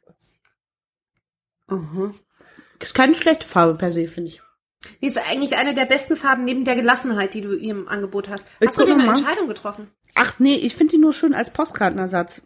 [1.69, 2.15] Mhm.
[2.79, 4.41] Ist keine schlechte Farbe per se, finde ich.
[5.01, 8.45] Die ist eigentlich eine der besten Farben neben der Gelassenheit, die du im Angebot hast.
[8.59, 9.15] Willst Hast du dir eine mal?
[9.17, 9.89] Entscheidung getroffen?
[10.15, 12.41] Ach nee, ich finde die nur schön als Postkartenersatz.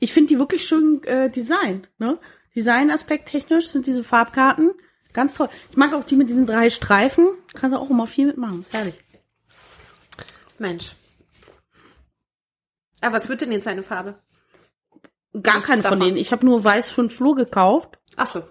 [0.00, 1.88] Ich finde die wirklich schön äh, designt.
[1.98, 2.18] Ne?
[2.54, 4.72] Designaspekt technisch sind diese Farbkarten
[5.12, 5.48] ganz toll.
[5.70, 7.28] Ich mag auch die mit diesen drei Streifen.
[7.54, 8.60] Kannst du auch immer viel mitmachen.
[8.60, 8.94] Ist herrlich.
[10.58, 10.94] Mensch.
[13.00, 14.18] Aber was wird denn jetzt seine Farbe?
[15.42, 16.00] Gar Nichts keine von davon.
[16.06, 16.16] denen.
[16.16, 17.98] Ich habe nur weiß für den Flur gekauft.
[18.16, 18.42] Ach so,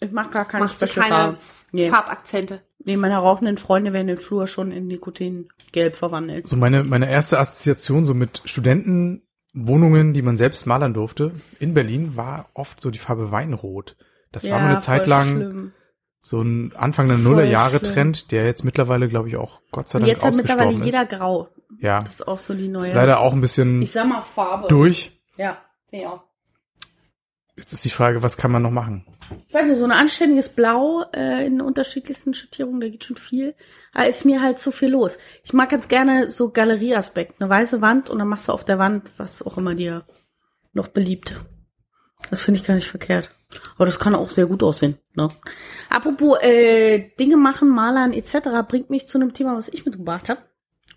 [0.00, 1.38] Ich mag gar keine macht Special keine Farbe.
[1.72, 1.88] Nee.
[1.90, 2.62] Farbakzente.
[2.84, 6.46] nee, meine rauchenden Freunde werden den Flur schon in Nikotingelb verwandelt.
[6.48, 12.16] So meine, meine erste Assoziation so mit Studentenwohnungen, die man selbst malern durfte, in Berlin,
[12.16, 13.96] war oft so die Farbe Weinrot.
[14.32, 15.72] Das war mal eine Zeit lang schlimm.
[16.20, 20.12] so ein Anfang der Nullerjahre-Trend, der jetzt mittlerweile, glaube ich, auch Gott sei Und Dank
[20.12, 21.10] jetzt hat mittlerweile ausgestorben jeder ist.
[21.10, 21.48] grau.
[21.80, 22.82] Ja, Das ist auch so die neue.
[22.86, 24.68] ist leider auch ein bisschen ich sag mal Farbe.
[24.68, 25.20] durch.
[25.36, 25.58] Ja,
[26.06, 26.22] auch.
[27.56, 29.06] Jetzt ist die Frage, was kann man noch machen?
[29.48, 33.54] Ich weiß nicht, so ein anständiges Blau äh, in unterschiedlichsten Schattierungen, da geht schon viel.
[33.94, 35.16] Aber ist mir halt zu viel los.
[35.42, 38.78] Ich mag ganz gerne so Galerieaspekt, eine weiße Wand und dann machst du auf der
[38.78, 40.04] Wand, was auch immer dir
[40.74, 41.40] noch beliebt.
[42.28, 43.30] Das finde ich gar nicht verkehrt.
[43.76, 44.98] Aber das kann auch sehr gut aussehen.
[45.14, 45.28] Ne?
[45.88, 48.38] Apropos äh, Dinge machen, Malern etc.
[48.68, 50.42] bringt mich zu einem Thema, was ich mitgebracht habe.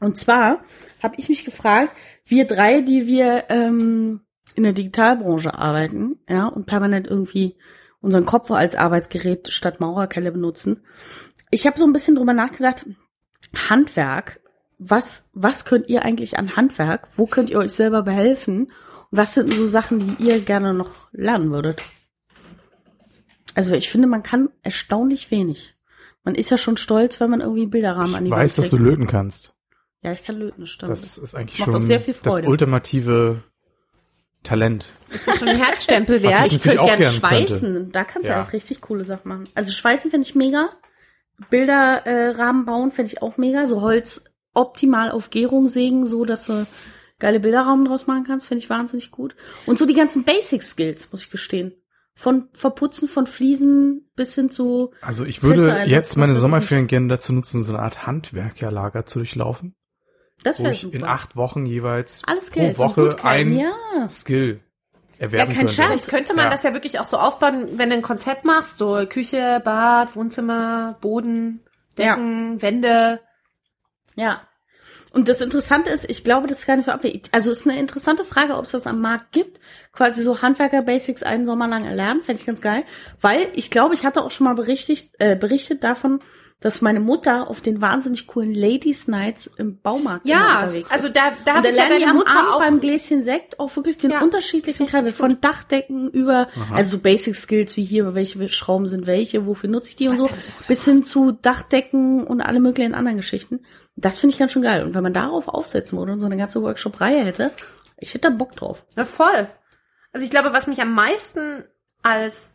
[0.02, 0.64] Und zwar
[1.02, 1.96] habe ich mich gefragt,
[2.26, 4.22] wir drei, die wir ähm,
[4.56, 7.56] in der Digitalbranche arbeiten, ja, und permanent irgendwie
[8.02, 10.84] unseren Kopf als Arbeitsgerät statt Maurerkelle benutzen.
[11.52, 12.86] Ich habe so ein bisschen drüber nachgedacht,
[13.70, 14.40] Handwerk,
[14.78, 17.10] was, was könnt ihr eigentlich an Handwerk?
[17.16, 18.72] Wo könnt ihr euch selber behelfen?
[19.12, 21.82] Was sind so Sachen, die ihr gerne noch lernen würdet?
[23.56, 25.76] Also ich finde, man kann erstaunlich wenig.
[26.24, 28.70] Man ist ja schon stolz, wenn man irgendwie Bilderrahmen an die Ich Wand weiß, dass
[28.70, 29.54] du löten kannst.
[30.02, 30.92] Ja, ich kann löten, das stimmt.
[30.92, 32.48] Das ist eigentlich macht auch schon sehr viel das Freude.
[32.48, 33.44] ultimative
[34.44, 34.88] Talent.
[35.10, 36.48] Ist das schon ein Herzstempel wert?
[36.48, 37.48] ich ich könnte gerne gern könnte.
[37.48, 37.92] schweißen.
[37.92, 38.38] Da kannst du Ja.
[38.38, 38.42] ja.
[38.42, 39.50] alles richtig coole Sachen machen.
[39.56, 40.70] Also schweißen finde ich mega.
[41.50, 43.66] Bilderrahmen äh, bauen finde ich auch mega.
[43.66, 46.66] So Holz optimal auf Gärung sägen, so dass du
[47.20, 49.36] geile Bilderrahmen draus machen kannst, finde ich wahnsinnig gut.
[49.66, 51.74] Und so die ganzen Basic Skills, muss ich gestehen.
[52.16, 57.08] Von Verputzen von Fliesen bis hin zu Also ich würde Fenstereinsatz, jetzt meine Sommerferien gerne
[57.08, 59.76] dazu nutzen, so eine Art Handwerkerlager zu durchlaufen,
[60.44, 60.96] das wo wäre ich super.
[60.96, 62.78] in acht Wochen jeweils Alles pro Geld.
[62.78, 64.10] Woche ein Ja.
[64.10, 64.62] Skill
[64.94, 65.74] Ja, erwerben kein könnte.
[65.74, 65.88] Scherz.
[65.88, 66.52] Vielleicht könnte man Ja.
[66.52, 70.98] das ja wirklich auch so aufbauen, wenn du ein Konzept machst, so Küche, Bad, Wohnzimmer,
[71.02, 71.62] Boden,
[71.98, 73.20] Decken, Wände.
[74.16, 74.42] Ja.
[75.12, 77.24] Und das Interessante ist, ich glaube, das ist gar nicht so abwegig.
[77.32, 79.60] Also es ist eine interessante Frage, ob es das am Markt gibt.
[79.92, 82.84] Quasi so Handwerker-Basics einen Sommer lang erlernen, fände ich ganz geil.
[83.20, 86.22] Weil ich glaube, ich hatte auch schon mal berichtet, äh, berichtet davon,
[86.62, 91.16] dass meine Mutter auf den wahnsinnig coolen Ladies Nights im Baumarkt Ja, unterwegs also ist.
[91.16, 92.60] da, da Und habe ich ja deine am Mutter Abend auch.
[92.60, 97.04] beim Gläschen Sekt auch wirklich den Ja, unterschiedlichen das Kreise, von Dachdecken über, also so
[97.04, 100.30] Basic Skills wie hier, welche Schrauben sind welche, wofür nutze ich die und so,
[100.68, 103.62] bis hin zu Dachdecken und alle möglichen anderen Geschichten.
[103.96, 104.84] Das finde ich ganz schön geil.
[104.86, 107.52] Und wenn man darauf aufsetzen würde und so eine ganze Workshop-Reihe hätte,
[107.98, 108.84] ich hätte da Bock drauf.
[108.98, 109.48] Ja, voll.
[110.12, 111.64] Also ich glaube, was mich am meisten
[112.02, 112.52] als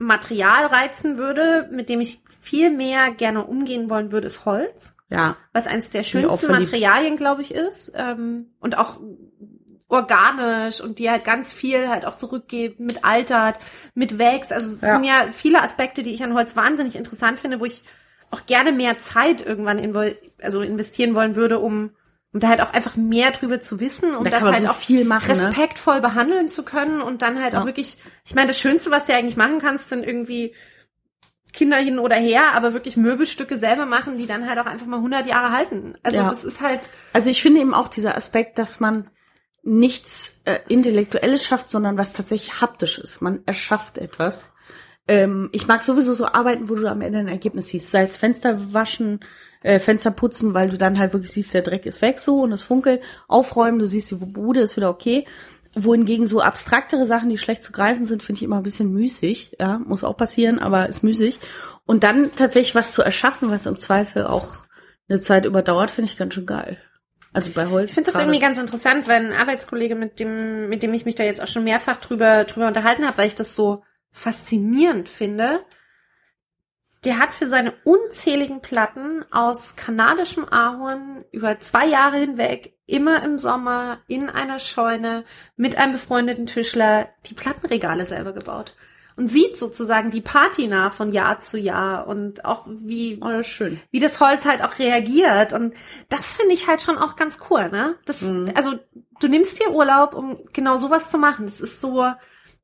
[0.00, 4.94] Material reizen würde, mit dem ich viel mehr gerne umgehen wollen würde, ist Holz.
[5.10, 5.36] Ja.
[5.52, 6.50] Was eines der schönsten.
[6.50, 7.92] Materialien, glaube ich, ist.
[7.94, 8.98] Ähm, und auch
[9.88, 13.58] organisch und die halt ganz viel halt auch zurückgeben, mit altert,
[13.94, 14.52] mit wächst.
[14.52, 14.94] Also es Ja.
[14.94, 17.82] sind ja viele Aspekte, die ich an Holz wahnsinnig interessant finde, wo ich
[18.30, 21.90] auch gerne mehr Zeit irgendwann invol also investieren wollen würde, um,
[22.32, 24.76] um da halt auch einfach mehr drüber zu wissen, um Da das halt so auch
[24.76, 25.48] viel machen, ne?
[25.48, 27.62] respektvoll behandeln zu können und dann halt Ja.
[27.62, 30.54] auch wirklich, ich meine, das Schönste, was du eigentlich machen kannst, sind irgendwie
[31.52, 34.98] Kinder hin oder her, aber wirklich Möbelstücke selber machen, die dann halt auch einfach mal
[34.98, 35.96] 100 Jahre halten.
[36.04, 36.28] Also Ja.
[36.30, 39.10] das ist halt, Also ich finde eben auch dieser Aspekt, dass man
[39.62, 43.20] nichts äh, Intellektuelles schafft, sondern was tatsächlich haptisch ist.
[43.20, 44.52] Man erschafft etwas.
[45.08, 47.90] Ähm, ich mag sowieso so arbeiten, wo du am Ende ein Ergebnis siehst.
[47.90, 49.20] Sei es Fenster waschen,
[49.62, 52.52] äh, Fenster putzen, weil du dann halt wirklich siehst, der Dreck ist weg so und
[52.52, 53.02] es funkelt.
[53.28, 55.26] Aufräumen, du siehst, die Bude ist wieder okay.
[55.74, 59.56] Wohingegen so abstraktere Sachen, die schlecht zu greifen sind, finde ich immer ein bisschen müßig.
[59.60, 61.38] Ja, muss auch passieren, aber ist müßig.
[61.86, 64.66] Und dann tatsächlich was zu erschaffen, was im Zweifel auch
[65.08, 66.78] eine Zeit überdauert, finde ich ganz schön geil.
[67.32, 67.90] Also bei Holz.
[67.90, 71.14] ich finde das irgendwie ganz interessant, weil ein Arbeitskollege, mit dem, mit dem ich mich
[71.14, 75.60] da jetzt auch schon mehrfach drüber, drüber unterhalten habe, weil ich das so faszinierend finde.
[77.04, 83.38] Der hat für seine unzähligen Platten aus kanadischem Ahorn über zwei Jahre hinweg immer im
[83.38, 85.24] Sommer in einer Scheune
[85.56, 88.74] mit einem befreundeten Tischler die Plattenregale selber gebaut.
[89.16, 93.78] Und sieht sozusagen die Patina von Jahr zu Jahr und auch wie, Oh, schön.
[93.90, 95.52] wie das Holz halt auch reagiert.
[95.52, 95.74] Und
[96.08, 97.96] das finde ich halt schon auch ganz cool, ne?
[98.06, 98.50] Das, Mhm.
[98.54, 98.78] also,
[99.20, 101.44] du nimmst dir Urlaub, um genau sowas zu machen.
[101.46, 102.00] Das ist so,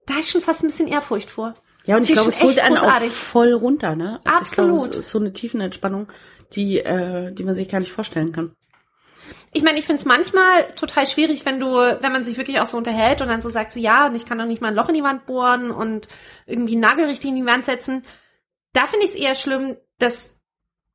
[0.07, 1.55] da ist schon fast ein bisschen Ehrfurcht vor.
[1.87, 3.13] Ja, und ich glaube, es holt einen auch großartig.
[3.13, 4.21] voll runter, ne?
[4.25, 4.91] Also Ich glaube, Absolut.
[4.93, 6.09] es ist so eine Tiefenentspannung,
[6.53, 8.55] die, äh, die man sich gar nicht vorstellen kann.
[9.53, 12.67] Ich meine, ich finde es manchmal total schwierig, wenn du, wenn man sich wirklich auch
[12.67, 14.75] so unterhält und dann so sagt, so ja, und ich kann doch nicht mal ein
[14.75, 16.09] Loch in die Wand bohren und
[16.45, 18.05] irgendwie einen Nagel richtig in die Wand setzen.
[18.73, 20.37] Da finde ich es eher schlimm, dass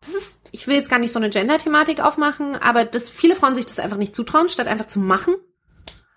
[0.01, 3.55] das ist, ich will jetzt gar nicht so eine Gender-Thematik aufmachen, aber dass viele Frauen
[3.55, 5.35] sich das einfach nicht zutrauen, statt einfach zu machen.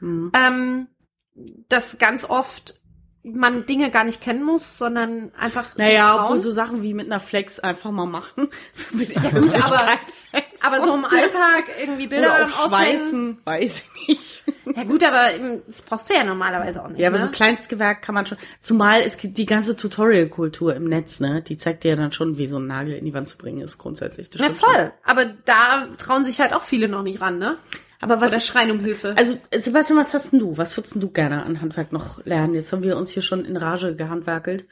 [0.00, 0.32] Mhm.
[0.34, 0.88] Ähm,
[1.68, 2.80] dass ganz oft
[3.24, 7.20] man Dinge gar nicht kennen muss, sondern einfach Naja, obwohl so Sachen wie mit einer
[7.20, 8.48] Flex einfach mal machen.
[8.98, 9.88] Ich gut, aber-
[10.60, 12.98] aber so im Alltag irgendwie Bilder Oder auch Aufhängen.
[13.00, 14.44] schweißen, weiß ich nicht.
[14.76, 15.28] Ja gut, aber
[15.66, 17.00] das brauchst du ja normalerweise auch nicht.
[17.00, 17.24] Ja, aber ne?
[17.24, 18.38] so Kleinstgewerk kann man schon.
[18.60, 21.42] Zumal es gibt die ganze Tutorial-Kultur im Netz, ne?
[21.42, 23.60] Die zeigt dir ja dann schon, wie so ein Nagel in die Wand zu bringen
[23.60, 24.30] ist, grundsätzlich.
[24.30, 24.70] Das Ja, stimmt schon.
[24.74, 24.92] voll.
[25.04, 27.56] Aber da trauen sich halt auch viele noch nicht ran, ne?
[28.00, 29.14] Aber was Oder schreien um Hilfe.
[29.16, 30.56] Also, Sebastian, was hast denn du?
[30.56, 32.54] Was würdest denn du gerne an Handwerk noch lernen?
[32.54, 34.66] Jetzt haben wir uns hier schon in Rage gehandwerkelt.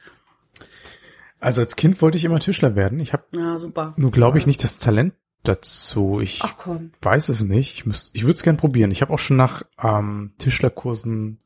[1.39, 2.99] Also als Kind wollte ich immer Tischler werden.
[2.99, 3.93] Ich habe Ja, super.
[3.97, 6.19] nur, glaube ich, nicht das Talent dazu.
[6.21, 6.91] Ich Ach komm.
[7.01, 7.73] weiß es nicht.
[7.73, 8.91] Ich, müsst- ich würde es gern probieren.
[8.91, 11.39] Ich habe auch schon nach ähm, Tischlerkursen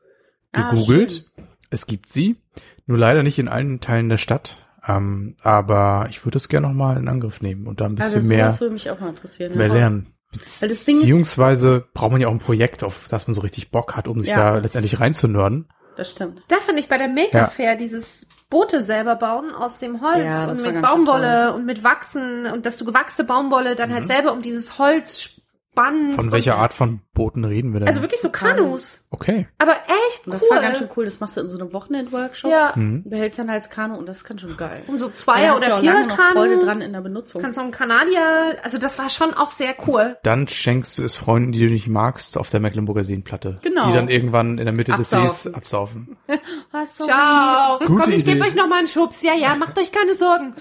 [0.54, 1.26] Ah, gegoogelt.
[1.70, 2.38] Es gibt sie,
[2.86, 4.66] nur leider nicht in allen Teilen der Stadt.
[4.88, 8.16] Ähm, aber ich würde es gerne noch mal in Angriff nehmen und da ein bisschen
[8.18, 9.58] Also mehr, das würde mich auch mal interessieren.
[9.58, 9.74] mehr ja.
[9.74, 10.08] lernen.
[10.34, 14.22] Beziehungsweise braucht man ja auch ein Projekt, auf das man so richtig Bock hat, um
[14.22, 14.54] sich Ja.
[14.54, 15.68] da letztendlich reinzunörden.
[15.96, 16.44] Das stimmt.
[16.48, 20.48] Da fand ich bei der Maker Fair dieses Boote selber bauen aus dem Holz Ja,
[20.50, 24.40] und mit Baumwolle und mit Wachsen und dass du gewachste Baumwolle dann halt selber um
[24.40, 25.37] dieses Holz
[25.78, 26.12] spannst.
[26.12, 26.16] Mhm.
[26.16, 27.88] Von welcher Art von Booten reden wir denn?
[27.88, 29.00] Also wirklich so Kanus.
[29.12, 29.48] okay.
[29.58, 30.40] Aber echt Und cool.
[30.40, 31.06] das war ganz schön cool.
[31.06, 32.52] Das machst du in so einem Wochenend-Workshop.
[32.52, 32.74] Ja.
[32.76, 33.04] Mhm.
[33.10, 34.84] Behältst dann als Kanu und das kann schon geil.
[34.88, 36.66] Und so Zweier- oder auch lange noch Freude Vierer-Kanu.
[36.66, 37.42] dran in der Benutzung.
[37.42, 40.18] Kannst du einen Kanadier, also das war schon auch sehr cool.
[40.24, 43.60] Dann schenkst du es Freunden, die du nicht magst, auf der Mecklenburger Seenplatte.
[43.62, 43.88] Genau.
[43.88, 45.28] Die dann irgendwann in der Mitte des Absaufen.
[45.44, 46.18] Sees absaufen.
[46.86, 47.10] Sorry.
[47.10, 47.80] Ciao.
[47.80, 49.22] Gute Komm, ich gebe euch noch mal einen Schubs.
[49.22, 50.54] Ja, ja, macht euch keine Sorgen.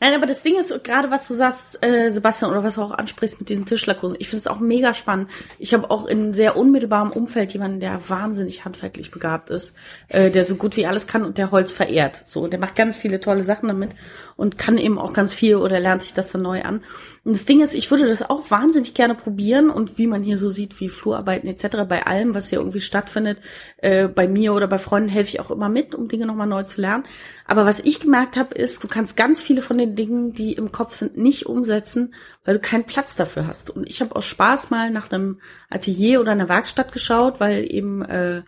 [0.00, 2.92] Nein, aber das Ding ist, gerade was du sagst, äh, Sebastian, oder was du auch
[2.92, 5.30] ansprichst mit diesen Tischlerkursen, ich finde es auch mega spannend.
[5.58, 9.76] Ich habe auch in sehr unmittelbarem Umfeld jemanden, der wahnsinnig handwerklich begabt ist,
[10.08, 12.22] äh, der so gut wie alles kann und der Holz verehrt.
[12.24, 13.90] So, und der macht ganz viele tolle Sachen damit
[14.40, 16.80] und kann eben auch ganz viel oder lernt sich das dann neu an.
[17.24, 20.38] Und das Ding ist, ich würde das auch wahnsinnig gerne probieren und wie man hier
[20.38, 23.38] so sieht, wie Flurarbeiten etc., bei allem, was hier irgendwie stattfindet,
[23.76, 26.62] äh, bei mir oder bei Freunden helfe ich auch immer mit, um Dinge nochmal neu
[26.62, 27.04] zu lernen.
[27.46, 30.72] Aber was ich gemerkt habe, ist, du kannst ganz viele von den Dingen, die im
[30.72, 32.14] Kopf sind, nicht umsetzen,
[32.46, 33.68] weil du keinen Platz dafür hast.
[33.68, 38.00] Und ich habe aus Spaß mal nach einem Atelier oder einer Werkstatt geschaut, weil eben
[38.06, 38.40] äh,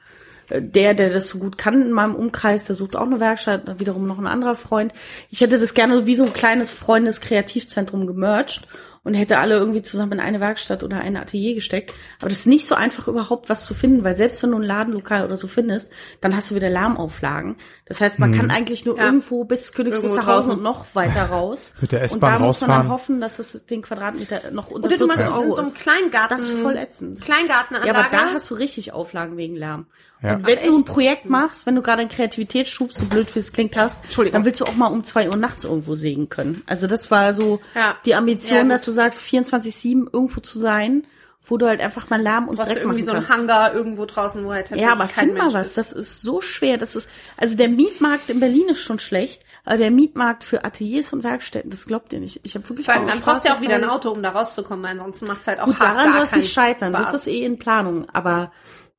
[0.60, 3.80] der, der das so gut kann in meinem Umkreis, der sucht auch eine Werkstatt, dann
[3.80, 4.92] wiederum noch ein anderer Freund.
[5.30, 8.62] Ich hätte das gerne wie so ein kleines Freundes-Kreativzentrum gemerged
[9.04, 11.92] und hätte alle irgendwie zusammen in eine Werkstatt oder ein Atelier gesteckt.
[12.20, 14.62] Aber das ist nicht so einfach überhaupt was zu finden, weil selbst wenn du ein
[14.62, 17.56] Ladenlokal oder so findest, dann hast du wieder Lärmauflagen.
[17.86, 19.06] Das heißt, man kann eigentlich nur Ja.
[19.06, 20.52] irgendwo bis Königs Irgendwo Wusterhausen draußen.
[20.58, 21.72] und noch weiter raus.
[21.80, 24.86] Mit der Und S-Bahn da muss man dann hoffen, dass es den Quadratmeter noch unter
[24.86, 25.74] Oder du 14 machst es Euro in so einem.
[25.74, 26.36] Kleingarten.
[26.38, 27.20] Das ist voll ätzend.
[27.22, 27.92] Kleingartenanlage.
[27.92, 29.86] Ja, aber da hast du richtig Auflagen wegen Lärm.
[30.22, 30.34] Ja.
[30.36, 30.84] Und wenn Ach, du ein?
[30.84, 33.98] Projekt machst, wenn du gerade einen Kreativitätsschub, so blöd wie es klingt, hast,
[34.32, 36.62] dann willst du auch mal um zwei Uhr nachts irgendwo sägen können.
[36.66, 37.96] Also das war so Ja.
[38.04, 41.04] die Ambition, Ja, dass du sagst, 24-7 irgendwo zu sein,
[41.44, 43.40] wo du halt einfach mal Lärm und brauchst du Dreck irgendwie machen so einen kannst.
[43.50, 45.66] Hangar irgendwo draußen, wo halt tatsächlich Ja, aber kein find mal Mensch was.
[45.68, 45.78] ist.
[45.78, 46.78] Das ist so schwer.
[46.78, 51.12] Das ist, also der Mietmarkt in Berlin ist schon schlecht, aber der Mietmarkt für Ateliers
[51.12, 52.38] und Werkstätten, das glaubt ihr nicht.
[52.44, 53.84] Ich habe wirklich Vor allem, mal dann Spaß brauchst du ja auch wieder ein.
[53.84, 56.36] Auto, um da rauszukommen, weil ansonsten macht's halt auch Gut, hart daran gar soll es
[56.36, 56.92] nicht scheitern.
[56.94, 57.10] Spaß.
[57.10, 58.06] Das ist eh in Planung.
[58.12, 58.52] Aber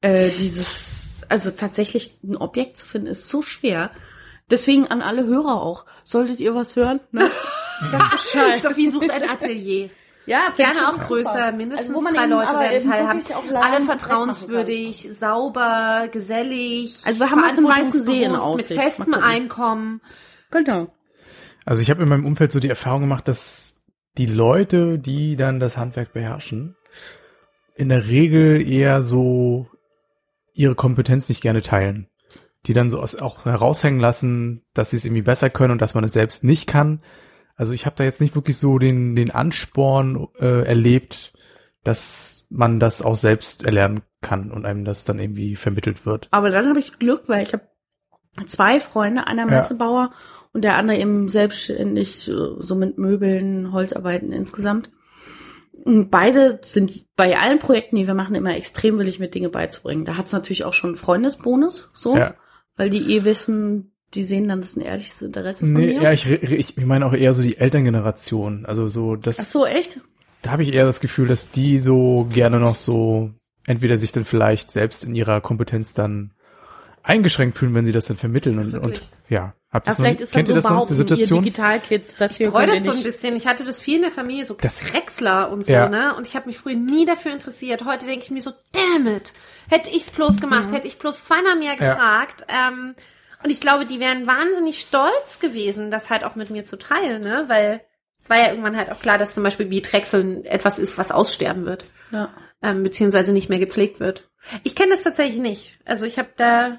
[0.04, 3.90] äh, dieses, also tatsächlich ein Objekt zu finden, ist so schwer.
[4.52, 5.86] Deswegen an alle Hörer auch.
[6.04, 7.00] Solltet ihr was hören?
[7.12, 7.32] Ne?
[7.92, 8.62] Sagt Bescheid.
[8.62, 9.90] Sophie sucht ein Atelier.
[10.26, 11.06] Ja, Gerne auch super.
[11.06, 13.22] größer, mindestens Also, wo man drei Leute werden teilhaben.
[13.56, 16.96] Alle vertrauenswürdig, sauber, gesellig.
[17.06, 18.70] Also wir haben in Weißen See in verantwortungsbewusst, Aussicht.
[18.70, 19.14] Mit festem.
[19.14, 20.02] Einkommen.
[20.52, 20.88] Genau.
[21.66, 23.86] Also ich habe in meinem Umfeld so die Erfahrung gemacht, dass
[24.18, 26.76] die Leute, die dann das Handwerk beherrschen,
[27.76, 29.68] in der Regel eher so
[30.54, 32.08] ihre Kompetenz nicht gerne teilen.
[32.66, 35.96] Die dann so aus, auch heraushängen lassen, dass sie es irgendwie besser können und dass
[35.96, 37.02] man es selbst nicht kann.
[37.56, 41.34] Also ich habe da jetzt nicht wirklich so den, den Ansporn äh, erlebt,
[41.84, 46.30] dass man das auch selbst erlernen kann und einem das dann irgendwie vermittelt wird.
[46.32, 47.68] Aber dann habe ich Glück, weil ich habe
[48.46, 49.52] zwei Freunde, einer Ja.
[49.52, 50.12] Messebauer
[50.54, 54.92] und der andere eben selbstständig, äh, so mit Möbeln, Holzarbeiten insgesamt.
[55.86, 60.06] Beide sind bei allen Projekten, die wir machen, immer extrem willig, mir Dinge beizubringen.
[60.06, 62.36] Da hat's natürlich auch schon einen Freundesbonus, so, Ja.
[62.78, 66.02] weil die eh wissen, die sehen dann das ein ehrliches Interesse von Nee, mir.
[66.04, 68.66] ja, ich, ich, ich meine auch eher so die Elterngeneration.
[68.66, 69.40] Also so das.
[69.40, 70.00] Ach so, echt?
[70.42, 73.32] da habe ich eher das Gefühl, dass die so gerne noch so
[73.66, 76.32] entweder sich dann vielleicht selbst in ihrer Kompetenz dann
[77.02, 79.02] eingeschränkt fühlen, wenn sie das dann vermitteln und, und?
[79.34, 79.54] Ja.
[79.72, 80.98] Habt Ja, ihr vielleicht noch, ist dann kennt so ihr das noch, die behaupten, ihr
[80.98, 81.44] Situation?
[81.44, 83.36] Digitalkids, das hier Ich das so ein bisschen.
[83.36, 85.90] Ich hatte das viel in der Familie, so Das- Drechsler und so, Ja.
[85.90, 86.16] ne?
[86.16, 87.84] Und ich habe mich früher nie dafür interessiert.
[87.84, 89.34] Heute denke ich mir so, damn it.
[89.70, 90.74] Hätte ich's bloß gemacht, Mhm.
[90.76, 91.94] hätte ich bloß zweimal mehr Ja.
[91.94, 92.46] gefragt.
[92.48, 92.94] Ähm,
[93.44, 97.22] und ich glaube, die wären wahnsinnig stolz gewesen, das halt auch mit mir zu teilen,
[97.24, 97.46] ne?
[97.48, 97.82] Weil
[98.22, 101.12] es war ja irgendwann halt auch klar, dass zum Beispiel wie Drechseln etwas ist, was
[101.12, 101.84] aussterben wird.
[102.12, 102.30] Ja.
[102.62, 104.30] Ähm, beziehungsweise nicht mehr gepflegt wird.
[104.64, 105.80] Ich kenne das tatsächlich nicht.
[105.84, 106.78] Also ich habe da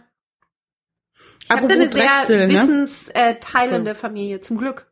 [1.45, 2.55] ich habe da eine sehr Drechsel, ne?
[2.55, 4.91] wissensteilende teilende Familie, zum Glück.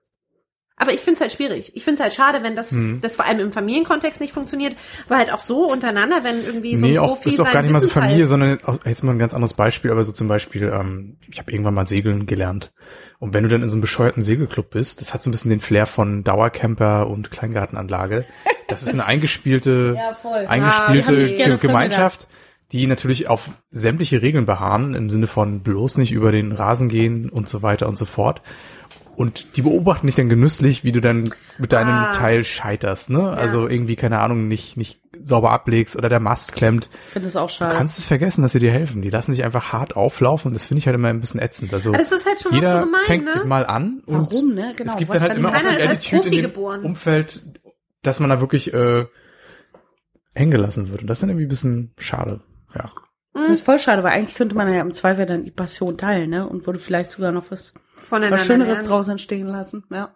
[0.74, 1.76] Aber ich finde es halt schwierig.
[1.76, 3.00] Ich finde es halt schade, wenn das, Mhm.
[3.02, 4.74] das vor allem im Familienkontext nicht funktioniert,
[5.06, 7.62] aber halt auch so untereinander, wenn irgendwie so nee, ein auch, Profi ist auch gar
[7.62, 7.88] nicht mal so.
[7.88, 11.38] Familie, sondern auch, jetzt mal ein ganz anderes Beispiel, aber so zum Beispiel, ähm, ich
[11.38, 12.72] habe irgendwann mal Segeln gelernt.
[13.20, 15.50] Und wenn du dann in so einem bescheuerten Segelclub bist, das hat so ein bisschen
[15.50, 18.24] den Flair von Dauercamper und Kleingartenanlage.
[18.66, 20.46] Das ist eine eingespielte, Ja, voll.
[20.48, 20.56] Ah,
[20.92, 21.12] die eingespielte
[22.72, 27.28] die natürlich auf sämtliche Regeln beharren, im Sinne von bloß nicht über den Rasen gehen
[27.28, 28.40] und so weiter und so fort.
[29.14, 32.12] Und die beobachten dich dann genüsslich, wie du dann mit deinem Ah.
[32.12, 33.28] Teil scheiterst, ne?
[33.30, 36.88] Also irgendwie, keine Ahnung, nicht, nicht sauber ablegst oder der Mast klemmt.
[37.08, 37.74] Ich finde das auch Du schade.
[37.76, 39.02] kannst es vergessen, dass sie dir helfen.
[39.02, 40.54] Die lassen sich einfach hart auflaufen.
[40.54, 41.74] Das finde ich halt immer ein bisschen ätzend.
[41.74, 43.44] Also das ist halt schon jeder so gemein, fängt ne?
[43.44, 44.72] mal an und Warum, ne?
[44.76, 44.92] Genau.
[44.92, 46.82] es gibt was dann halt immer auch die Attitude in dem geboren.
[46.82, 47.42] Umfeld,
[48.02, 49.04] dass man da wirklich äh,
[50.34, 51.02] hängen gelassen wird.
[51.02, 52.40] Und das ist dann irgendwie ein bisschen schade.
[52.74, 52.90] Ja.
[53.34, 56.30] Das ist voll schade, weil eigentlich könnte man ja im Zweifel dann die Passion teilen,
[56.30, 56.46] ne?
[56.46, 58.88] Und würde vielleicht sogar noch was, Voneinander was Schöneres lernen.
[58.88, 60.14] draus entstehen lassen, ja.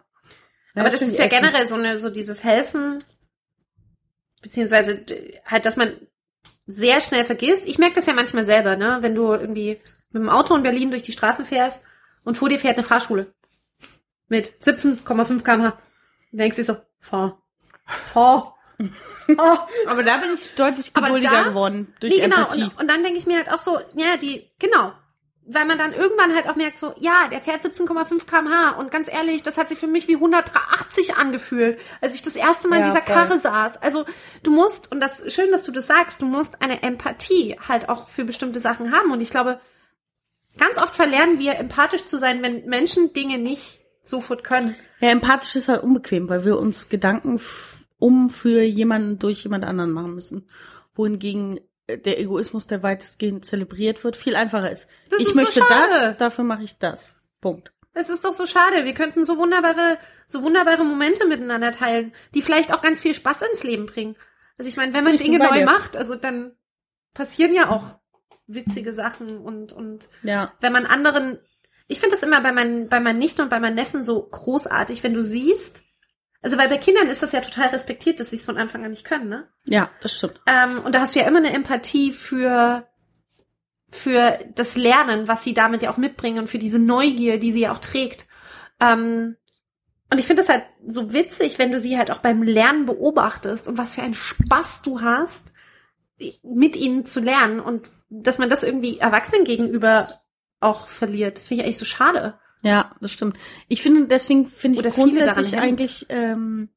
[0.75, 3.03] ja Aber das ist ja generell so eine, so dieses Helfen,
[4.41, 5.03] beziehungsweise
[5.45, 5.97] halt, dass man
[6.67, 7.65] sehr schnell vergisst.
[7.65, 8.99] Ich merke das ja manchmal selber, ne?
[9.01, 9.79] Wenn du irgendwie
[10.11, 11.83] mit dem Auto in Berlin durch die Straßen fährst
[12.23, 13.33] und vor dir fährt eine Fahrschule
[14.27, 15.77] mit 17,5 km/h.
[16.31, 17.41] Du denkst dir so, fahr,
[17.85, 18.56] fahr.
[19.29, 19.57] Oh.
[19.87, 22.43] Aber da bin ich deutlich geduldiger da- geworden durch Nee, genau.
[22.43, 22.63] Empathie.
[22.63, 24.93] Und, und dann denke ich mir halt auch so, ja, die, genau.
[25.49, 29.11] Weil man dann irgendwann halt auch merkt, so, ja, der fährt 17,5 km/h und ganz
[29.11, 32.85] ehrlich, das hat sich für mich wie 180 angefühlt, als ich das erste Mal Ja,
[32.87, 33.15] in dieser voll.
[33.15, 33.77] Karre saß.
[33.81, 34.05] Also
[34.43, 38.07] du musst, und das schön, dass du das sagst, du musst eine Empathie halt auch
[38.07, 39.11] für bestimmte Sachen haben.
[39.11, 39.59] Und ich glaube,
[40.57, 44.75] ganz oft verlernen wir, empathisch zu sein, wenn Menschen Dinge nicht sofort können.
[44.99, 47.39] Ja, empathisch ist halt unbequem, weil wir uns Gedanken
[47.99, 50.47] um für jemanden durch jemand anderen machen müssen.
[50.93, 54.87] Wohingegen äh, der Egoismus, der weitestgehend zelebriert wird, viel einfacher ist.
[55.09, 55.91] Das ich ist so möchte schade.
[56.09, 57.13] das, dafür mache ich das.
[57.41, 57.71] Punkt.
[57.93, 58.85] Es ist doch so schade.
[58.85, 63.41] Wir könnten so wunderbare, so wunderbare Momente miteinander teilen, die vielleicht auch ganz viel Spaß
[63.43, 64.15] ins Leben bringen.
[64.59, 65.65] Also ich meine, wenn man Ich Dinge neu dir.
[65.65, 66.51] macht, also dann
[67.13, 67.99] passieren ja auch
[68.47, 70.53] witzige Sachen und, und Ja.
[70.61, 71.39] wenn man anderen,
[71.87, 75.03] ich finde das immer bei meinen, bei meinen Nichten und bei meinen Neffen so großartig,
[75.03, 75.83] wenn du siehst,
[76.41, 78.91] also weil bei Kindern ist das ja total respektiert, dass sie es von Anfang an
[78.91, 79.47] nicht können, ne?
[79.67, 80.41] Ja, das stimmt.
[80.45, 82.87] Ähm, und da hast du ja immer eine Empathie für,
[83.89, 87.61] für das Lernen, was sie damit ja auch mitbringen und für diese Neugier, die sie
[87.61, 88.27] ja auch trägt.
[88.79, 89.35] Ähm,
[90.09, 93.67] und ich finde das halt so witzig, wenn du sie halt auch beim Lernen beobachtest
[93.67, 95.51] und was für einen Spaß du hast,
[96.43, 100.07] mit ihnen zu lernen und dass man das irgendwie Erwachsenen gegenüber
[100.59, 101.37] auch verliert.
[101.37, 102.39] Das finde ich eigentlich so schade.
[102.67, 103.37] Ja, das stimmt.
[103.67, 106.69] Ich finde, deswegen finde ich grundsätzlich eigentlich, ähm,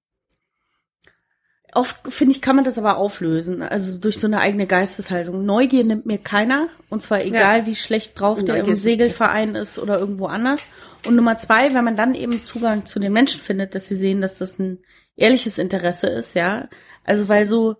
[1.72, 3.62] oft finde ich, kann man das aber auflösen.
[3.62, 5.44] Also durch so eine eigene Geisteshaltung.
[5.44, 6.68] Neugier nimmt mir keiner.
[6.88, 10.60] Und zwar egal, wie schlecht drauf der Neugier im ist Segelverein ist oder irgendwo anders.
[11.06, 14.20] Und Nummer zwei, wenn man dann eben Zugang zu den Menschen findet, dass sie sehen,
[14.20, 14.78] dass das ein
[15.16, 16.68] ehrliches Interesse ist, ja.
[17.04, 17.76] Also weil so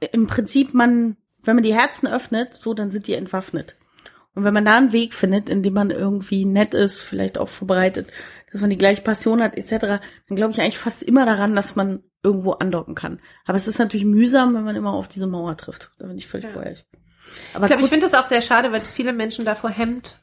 [0.00, 3.76] im Prinzip man, wenn man die Herzen öffnet, so, dann sind die entwaffnet.
[4.36, 7.48] Und wenn man da einen Weg findet, in dem man irgendwie nett ist, vielleicht auch
[7.48, 8.08] vorbereitet,
[8.52, 9.78] dass man die gleiche Passion hat, etc.,
[10.28, 13.20] dann glaube ich eigentlich fast immer daran, dass man irgendwo andocken kann.
[13.46, 15.90] Aber es ist natürlich mühsam, wenn man immer auf diese Mauer trifft.
[15.98, 16.52] Da bin ich völlig Ja.
[16.54, 16.84] bei euch.
[17.50, 20.20] Ich Aber glaube, ich finde das auch sehr schade, weil es viele Menschen davor hemmt,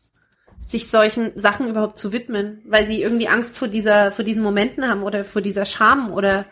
[0.60, 4.88] sich solchen Sachen überhaupt zu widmen, weil sie irgendwie Angst vor dieser, vor diesen Momenten
[4.88, 6.46] haben oder vor dieser Scham oder,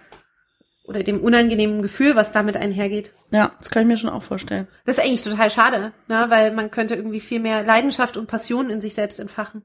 [0.92, 3.12] oder dem unangenehmen Gefühl, was damit einhergeht.
[3.32, 4.68] ja, das kann ich mir schon auch vorstellen.
[4.86, 6.26] Das ist eigentlich total schade, ne?
[6.30, 9.64] weil man könnte irgendwie viel mehr Leidenschaft und Passion in sich selbst entfachen.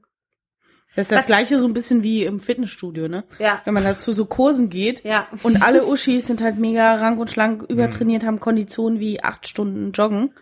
[0.95, 3.23] Das ist das Was- gleiche so ein bisschen wie im Fitnessstudio, ne?
[3.37, 5.27] Ja, Wenn man da zu so Kursen geht ja.
[5.43, 9.91] und alle Uschis sind halt mega rank und schlank übertrainiert, haben Konditionen wie acht Stunden
[9.91, 10.33] joggen.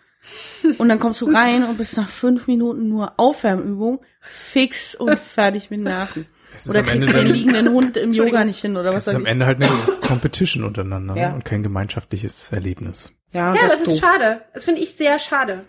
[0.79, 5.69] Und dann kommst du rein und bist nach fünf Minuten nur Aufwärmübung, fix und fertig
[5.69, 6.25] mit Nerven.
[6.55, 8.11] Es ist Oder kriegst den dann, liegenden Hund im.
[8.11, 9.25] Yoga nicht hin oder es was ist weiß am.
[9.25, 9.69] Ende halt eine
[10.01, 11.21] Competition untereinander ne?
[11.21, 11.33] Ja.
[11.33, 13.11] und kein gemeinschaftliches Erlebnis.
[13.33, 14.09] Ja, Ja, das, das ist ist doof.
[14.11, 14.41] schade.
[14.53, 15.65] Das finde ich sehr schade.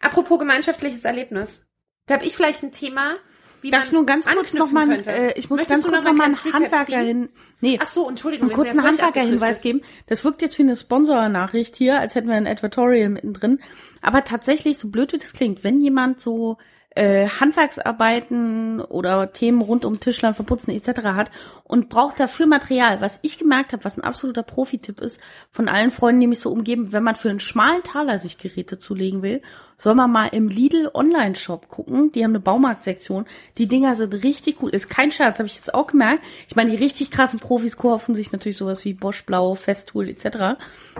[0.00, 1.64] Apropos gemeinschaftliches Erlebnis.
[2.06, 3.14] Da habe ich vielleicht ein Thema,
[3.62, 5.10] wie Darf ich nur ganz kurz anknüpfen noch mal, könnte.
[5.10, 7.30] äh, ich muss Möchtest ganz du kurz noch noch einen Handwerker hin,
[7.62, 8.48] nee, Ach so, Entschuldigung.
[8.50, 9.80] einen kurzen Handwerker-Hinweis geben.
[10.06, 13.60] Das wirkt jetzt wie eine Sponsor-Nachricht hier, als hätten wir ein Advertorial mittendrin.
[14.02, 16.58] Aber tatsächlich, so blöd wie das klingt, wenn jemand so
[16.94, 21.02] äh, Handwerksarbeiten oder Themen rund um Tischlern, Verputzen etc.
[21.04, 21.30] hat
[21.64, 25.90] und braucht dafür Material, was ich gemerkt habe, was ein absoluter Profi-Tipp ist, von allen
[25.90, 29.42] Freunden, die mich so umgeben, wenn man für einen schmalen Taler sich Geräte zulegen will,
[29.84, 32.10] soll man mal im Lidl Online-Shop gucken.
[32.10, 33.26] Die haben eine Baumarktsektion.
[33.58, 34.70] Die Dinger sind richtig cool.
[34.70, 36.24] Ist kein Scherz, habe ich jetzt auch gemerkt.
[36.48, 40.56] Ich meine, die richtig krassen Profis kaufen sich natürlich sowas wie Bosch Blau, Festool etc.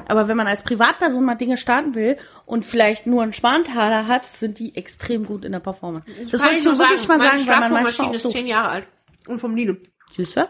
[0.07, 4.31] Aber wenn man als Privatperson mal Dinge starten will und vielleicht nur einen Schmalen-Taler hat,
[4.31, 6.07] sind die extrem gut in der Performance.
[6.31, 8.29] Das Kann wollte ich nur wirklich mal sagen, weil man manchmal auch ist so...
[8.29, 8.87] zehn Jahre alt.
[9.27, 9.81] Und vom Lidl.
[10.11, 10.47] Siehst du?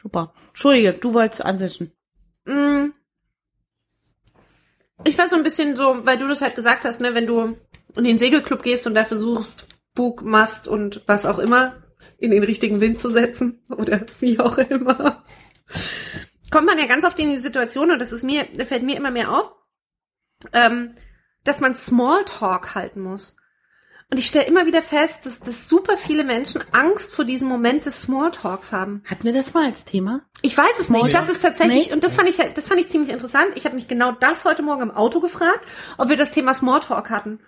[0.00, 0.32] Super.
[0.48, 1.92] Entschuldige, du wolltest ansetzen.
[2.46, 2.92] Mm.
[5.04, 7.56] Ich war so ein bisschen so, weil du das halt gesagt hast, ne, wenn du
[7.94, 11.82] in den Segelclub gehst und da versuchst, Bug, Mast und was auch immer
[12.18, 15.24] in den richtigen Wind zu setzen oder wie auch immer,
[16.50, 19.10] kommt man ja ganz oft in die Situation und das ist mir, fällt mir immer
[19.10, 19.52] mehr auf,
[20.52, 20.94] ähm,
[21.44, 23.36] dass man Smalltalk halten muss.
[24.08, 27.86] Und ich stelle immer wieder fest, dass, dass super viele Menschen Angst vor diesem Moment
[27.86, 29.02] des Smalltalks haben.
[29.04, 30.20] Hatten wir das mal als Thema?
[30.42, 31.12] Ich weiß es nicht.
[31.12, 31.92] Das ist tatsächlich, Nee.
[31.92, 33.48] und das fand ich, das fand ich ziemlich interessant.
[33.56, 35.66] Ich habe mich genau das heute Morgen im Auto gefragt,
[35.98, 37.40] ob wir das Thema Smalltalk hatten.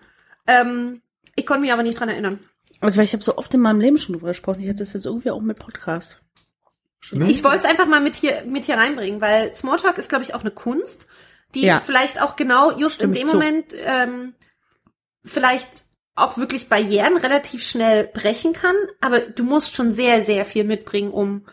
[0.48, 1.00] Ähm,
[1.36, 2.40] ich konnte mich aber nicht dran erinnern.
[2.80, 4.60] Also, weil ich habe so oft in meinem Leben schon drüber gesprochen.
[4.60, 6.18] Ich hatte das jetzt irgendwie auch mit Podcast.
[6.98, 7.30] Schon Nee.
[7.30, 10.34] Ich wollte es einfach mal mit hier, mit hier reinbringen, weil Smalltalk ist, glaube ich,
[10.34, 11.06] auch eine Kunst,
[11.54, 11.78] die Ja.
[11.78, 13.34] vielleicht auch genau just Stimme in dem zu.
[13.36, 14.34] Moment ähm,
[15.24, 15.84] vielleicht
[16.18, 21.10] auch wirklich Barrieren relativ schnell brechen kann, aber du musst schon sehr, sehr viel mitbringen,
[21.10, 21.46] um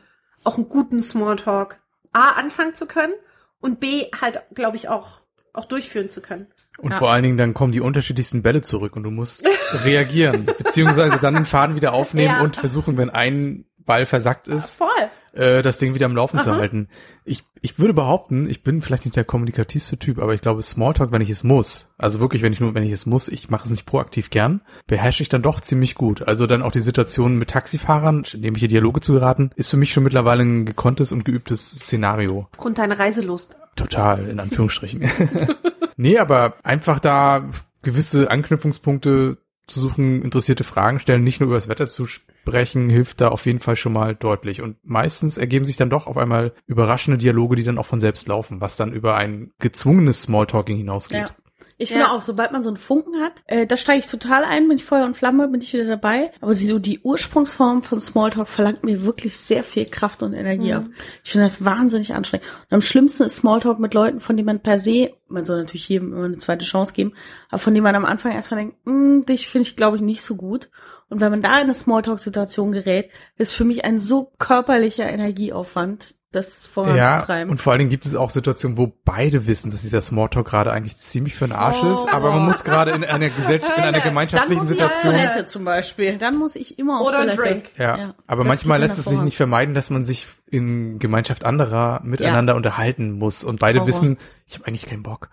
[0.43, 1.79] auch einen guten Smalltalk
[2.13, 3.13] A anfangen zu können
[3.59, 5.21] und B halt, glaube ich, auch,
[5.53, 6.47] auch durchführen zu können.
[6.77, 6.97] Und Ja.
[6.97, 9.45] vor allen Dingen dann kommen die unterschiedlichsten Bälle zurück und du musst
[9.85, 12.41] reagieren, beziehungsweise dann den Faden wieder aufnehmen Ja.
[12.41, 14.89] und versuchen, wenn ein Ball versackt ist, Voll.
[15.35, 16.59] Äh, das Ding wieder am Laufen zu Aha.
[16.59, 16.87] halten.
[17.23, 21.11] Ich, ich würde behaupten, ich bin vielleicht nicht der kommunikativste Typ, aber ich glaube, Smalltalk,
[21.11, 23.65] wenn ich es muss, also wirklich, wenn ich nur, wenn ich es muss, ich mache
[23.65, 26.21] es nicht proaktiv gern, beherrsche ich dann doch ziemlich gut.
[26.27, 29.77] Also dann auch die Situation mit Taxifahrern, indem ich hier Dialoge zu geraten, ist für
[29.77, 32.47] mich schon mittlerweile ein gekonntes und geübtes Szenario.
[32.51, 33.57] Aufgrund deiner Reiselust.
[33.75, 35.09] Total, in Anführungsstrichen.
[35.97, 37.49] nee, aber einfach da
[37.81, 43.21] gewisse Anknüpfungspunkte zu suchen, interessierte Fragen stellen, nicht nur über das Wetter zu sprechen, hilft
[43.21, 44.61] da auf jeden Fall schon mal deutlich.
[44.61, 48.27] Und meistens ergeben sich dann doch auf einmal überraschende Dialoge, die dann auch von selbst
[48.27, 51.19] laufen, was dann über ein gezwungenes Smalltalking hinausgeht.
[51.19, 51.35] Ja.
[51.77, 52.11] Ich finde Ja.
[52.13, 54.85] auch, sobald man so einen Funken hat, äh, da steige ich total ein, bin ich
[54.85, 56.31] Feuer und Flamme, bin ich wieder dabei.
[56.39, 60.85] Aber so die Ursprungsform von Smalltalk verlangt mir wirklich sehr viel Kraft und Energie ab.
[61.23, 62.47] Ich finde das wahnsinnig anstrengend.
[62.69, 65.89] Und am schlimmsten ist Smalltalk mit Leuten, von denen man per se, man soll natürlich
[65.89, 67.13] jedem immer eine zweite Chance geben,
[67.49, 70.21] aber von denen man am Anfang erstmal denkt, "Hm, dich finde ich, glaube ich, nicht
[70.21, 70.69] so gut.
[71.09, 76.15] Und wenn man da in eine Smalltalk-Situation gerät, ist für mich ein so körperlicher Energieaufwand,
[76.35, 77.49] das Ja, voranzutreiben.
[77.49, 80.71] und vor allen Dingen gibt es auch Situationen, wo beide wissen, dass dieser Smalltalk gerade
[80.71, 81.91] eigentlich ziemlich für den Arsch Oh.
[81.91, 83.99] ist, aber man muss gerade in einer Gesellschaft, in einer Hölle.
[83.99, 86.17] dann gemeinschaftlichen muss ich auf Situation Toilette zum Beispiel.
[86.17, 87.41] Dann muss ich immer auf Oder ein Toilette.
[87.41, 87.69] Drink.
[87.77, 91.43] Ja, aber das manchmal lässt dann es sich nicht vermeiden, dass man sich in Gemeinschaft
[91.43, 93.87] anderer miteinander unterhalten muss und beide Horror.
[93.87, 94.17] wissen,
[94.47, 95.29] ich habe eigentlich keinen Bock.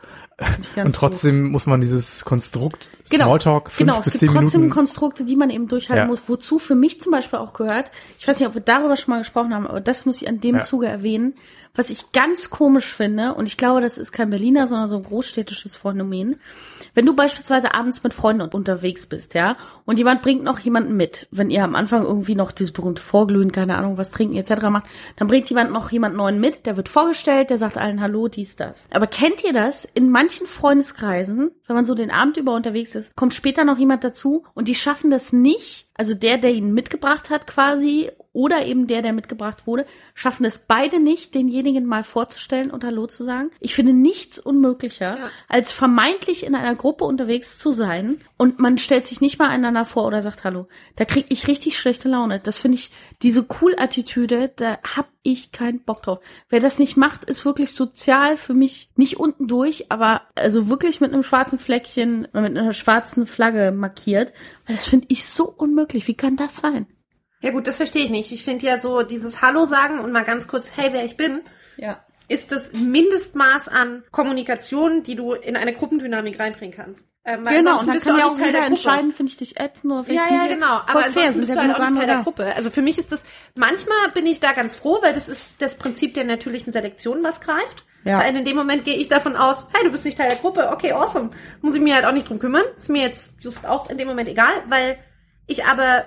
[0.82, 3.26] Und trotzdem muss man dieses Konstrukt Genau.
[3.26, 4.74] Smalltalk fünf Genau, es bis gibt zehn trotzdem Minuten.
[4.74, 6.08] Konstrukte, die man eben durchhalten Ja.
[6.10, 7.90] muss, wozu für mich zum Beispiel auch gehört.
[8.18, 10.40] Ich weiß nicht, ob wir darüber schon mal gesprochen haben, aber das muss ich an
[10.40, 10.62] dem Ja.
[10.62, 11.34] Zuge erwähnen.
[11.74, 15.04] Was ich ganz komisch finde, und ich glaube, das ist kein Berliner, sondern so ein
[15.04, 16.36] großstädtisches Phänomen.
[16.94, 19.56] Wenn du beispielsweise abends mit Freunden unterwegs bist, ja,
[19.86, 23.52] und jemand bringt noch jemanden mit, wenn ihr am Anfang irgendwie noch dieses berühmte Vorglühen,
[23.52, 24.68] keine Ahnung, was trinken etc.
[24.68, 24.84] macht,
[25.16, 28.56] dann bringt jemand noch jemand neuen mit, der wird vorgestellt, der sagt allen Hallo, dies,
[28.56, 28.86] das.
[28.90, 29.86] Aber kennt ihr das?
[29.86, 34.04] In manchen Freundeskreisen, wenn man so den Abend über unterwegs ist, kommt später noch jemand
[34.04, 38.86] dazu und die schaffen das nicht, also der, der ihn mitgebracht hat quasi, oder eben
[38.86, 39.84] der, der mitgebracht wurde,
[40.14, 43.50] schaffen es beide nicht, denjenigen mal vorzustellen und Hallo zu sagen.
[43.60, 45.30] Ich finde nichts unmöglicher, Ja.
[45.48, 49.84] als vermeintlich in einer Gruppe unterwegs zu sein und man stellt sich nicht mal einander
[49.84, 50.66] vor oder sagt Hallo.
[50.96, 52.40] Da kriege ich richtig schlechte Laune.
[52.40, 52.90] Das finde ich,
[53.20, 56.20] diese Cool-Attitüde, da hab ich keinen Bock drauf.
[56.48, 61.00] Wer das nicht macht, ist wirklich sozial für mich nicht unten durch, aber also wirklich
[61.00, 64.32] mit einem schwarzen Fleckchen oder mit einer schwarzen Flagge markiert.
[64.66, 66.08] Weil das finde ich so unmöglich.
[66.08, 66.86] Wie kann das sein?
[67.40, 68.32] Ja gut, das verstehe ich nicht.
[68.32, 71.40] Ich finde ja so dieses Hallo sagen und mal ganz kurz, hey, wer ich bin,
[71.76, 72.04] Ja.
[72.32, 77.06] Ist das Mindestmaß an Kommunikation, die du in eine Gruppendynamik reinbringen kannst.
[77.24, 78.74] Ähm, Genau, und dann bist kann du ja auch auch Teil jeder der Gruppe.
[78.74, 80.54] entscheiden, finde ich dich ätzend oder finde Ja, ich ja, nicht.
[80.54, 80.66] genau.
[80.66, 82.22] Aber fair, ansonsten bist ja du halt auch nicht Teil der.
[82.22, 82.56] Gruppe.
[82.56, 83.22] Also für mich ist das,
[83.54, 87.40] manchmal bin ich da ganz froh, weil das ist das Prinzip der natürlichen Selektion, was
[87.40, 87.84] greift.
[88.04, 88.18] Ja.
[88.18, 90.70] Weil in dem Moment gehe ich davon aus, hey, du bist nicht Teil der Gruppe,
[90.72, 91.30] okay, awesome.
[91.60, 92.64] Muss ich mir halt auch nicht drum kümmern.
[92.76, 94.98] Ist mir jetzt just auch in dem Moment egal, weil
[95.46, 96.06] ich aber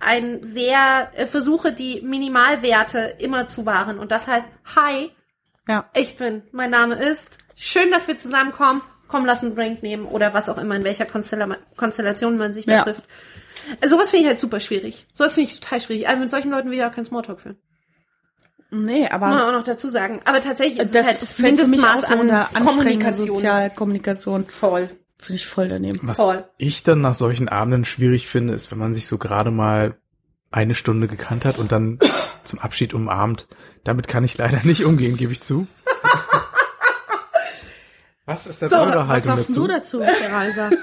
[0.00, 3.98] ein sehr äh, versuche, die Minimalwerte immer zu wahren.
[4.00, 5.10] Und das heißt, hi,
[5.68, 5.88] Ja.
[5.94, 10.34] ich bin, mein Name ist, schön, dass wir zusammenkommen, komm, lass einen Drink nehmen oder
[10.34, 12.82] was auch immer, in welcher Konstella Konstellation man sich da Ja.
[12.84, 13.04] trifft.
[13.80, 15.06] Äh, Sowas finde ich halt super schwierig.
[15.12, 16.08] Sowas finde ich total schwierig.
[16.08, 17.58] Also mit solchen Leuten will ich auch kein Smalltalk führen.
[18.70, 20.20] Nee, Muss aber man auch noch dazu sagen.
[20.24, 23.26] Aber tatsächlich ist das es halt fällt für mich auch Mindestmaß so an eine Kommunikation.
[23.28, 24.46] Sozialkommunikation.
[24.46, 24.90] Voll.
[25.18, 25.98] Finde ich voll daneben.
[26.02, 26.44] Was Voll.
[26.58, 29.96] ich dann nach solchen Abenden schwierig finde, ist, wenn man sich so gerade mal
[30.50, 31.98] eine Stunde gekannt hat und dann
[32.44, 33.46] zum Abschied umarmt.
[33.84, 35.66] Damit kann ich leider nicht umgehen, gebe ich zu.
[38.26, 39.60] Was ist denn So, eure Was Haltung sagst dazu?
[39.62, 40.70] du dazu, Theresa?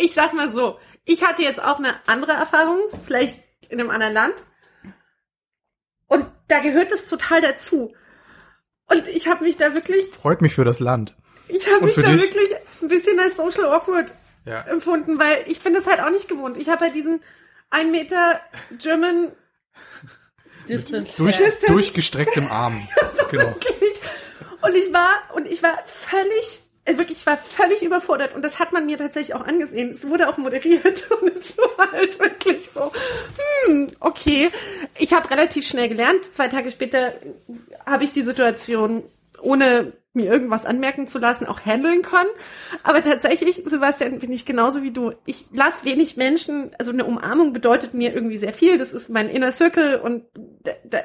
[0.00, 4.14] Ich sag mal so, ich hatte jetzt auch eine andere Erfahrung, vielleicht in einem anderen
[4.14, 4.34] Land.
[6.06, 7.94] Und da gehört es total dazu.
[8.86, 11.14] Und ich habe mich da wirklich, Freut mich für das Land.
[11.46, 12.22] ich habe mich da dich?
[12.22, 14.14] wirklich ein bisschen als social awkward
[14.46, 14.62] Ja.
[14.62, 16.56] empfunden, weil ich bin das halt auch nicht gewohnt.
[16.56, 17.22] Ich habe halt diesen
[17.72, 18.40] ein Meter
[18.78, 19.32] German.
[20.68, 22.86] Durch, durchgestrecktem Arm.
[23.30, 23.56] Genau.
[24.60, 28.58] und ich war und ich war völlig äh, wirklich, ich war völlig überfordert und das
[28.58, 29.92] hat man mir tatsächlich auch angesehen.
[29.92, 32.92] Es wurde auch moderiert und es war halt wirklich so,
[33.66, 34.50] hm, okay.
[34.98, 36.26] Ich habe relativ schnell gelernt.
[36.26, 37.14] Zwei Tage später
[37.86, 39.02] habe ich die Situation
[39.40, 42.28] ohne mir irgendwas anmerken zu lassen, auch handeln können.
[42.82, 45.12] Aber tatsächlich, Sebastian, bin ich genauso wie du.
[45.24, 48.76] Ich lasse wenig Menschen, also eine Umarmung bedeutet mir irgendwie sehr viel.
[48.76, 50.98] Das ist mein inner Circle und da, da,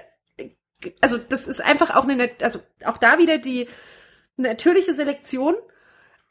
[1.02, 3.68] also das ist einfach auch eine, also auch da wieder die
[4.36, 5.56] natürliche Selektion.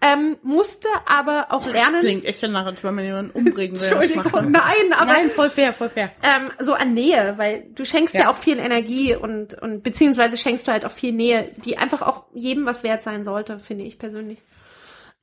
[0.02, 1.92] Ähm, musste aber auch lernen.
[1.94, 3.92] Das klingt echt danach, als wenn man jemanden umbringen will.
[3.92, 5.12] Entschuldigung, nein, aber.
[5.12, 6.12] Nein, voll fair, voll fair.
[6.22, 8.22] Ähm, so an Nähe, weil du schenkst ja.
[8.22, 12.02] ja auch viel Energie und, und beziehungsweise schenkst du halt auch viel Nähe, die einfach
[12.02, 14.42] auch jedem was wert sein sollte, finde ich persönlich.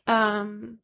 [0.08, 0.80] Ähm,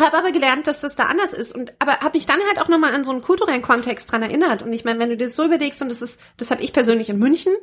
[0.00, 2.68] habe aber gelernt, dass das da anders ist und aber habe ich dann halt auch
[2.68, 5.36] nochmal an so einen kulturellen Kontext dran erinnert und ich meine, wenn du dir das
[5.36, 7.54] so überlegst und das ist, das habe ich persönlich in München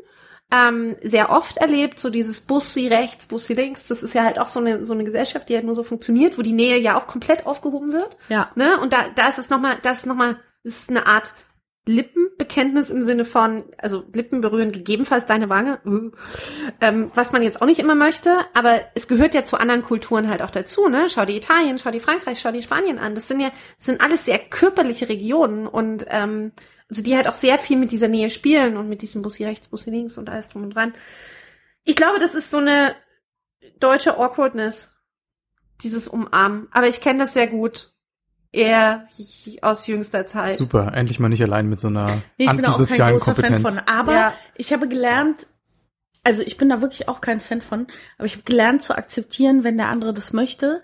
[0.51, 3.87] ähm, sehr oft erlebt, so dieses Bussi rechts, Bussi links.
[3.87, 6.37] Das ist ja halt auch so eine, so eine Gesellschaft, die halt nur so funktioniert,
[6.37, 8.15] wo die Nähe ja auch komplett aufgehoben wird.
[8.29, 8.51] Ja.
[8.55, 8.79] Ne?
[8.79, 11.33] Und da, da ist es nochmal, das ist nochmal, das ist eine Art
[11.87, 15.79] Lippenbekenntnis im Sinne von, also Lippen berühren gegebenenfalls deine Wange,
[16.81, 20.27] ähm, was man jetzt auch nicht immer möchte, aber es gehört ja zu anderen Kulturen
[20.27, 21.07] halt auch dazu, ne?
[21.09, 23.13] Schau dir Italien, schau dir Frankreich, schau dir Spanien an.
[23.13, 26.53] Das sind ja, das sind alles sehr körperliche Regionen und ähm,
[26.89, 29.67] also die halt auch sehr viel mit dieser Nähe spielen und mit diesem Bussi rechts,
[29.67, 30.93] Bussi links und alles drum und dran.
[31.83, 32.95] Ich glaube, das ist so eine
[33.79, 34.95] deutsche Awkwardness,
[35.83, 36.67] dieses Umarmen.
[36.71, 37.91] Aber ich kenne das sehr gut.
[38.51, 39.07] Eher
[39.61, 40.55] aus jüngster Zeit.
[40.55, 43.63] Super, endlich mal nicht allein mit so einer nee, antisozialen Kompetenz.
[43.63, 44.33] Fan von, aber ja.
[44.55, 45.47] ich habe gelernt,
[46.23, 49.65] also ich bin da wirklich auch kein Fan von, aber ich habe gelernt zu akzeptieren,
[49.65, 50.83] wenn der andere das möchte,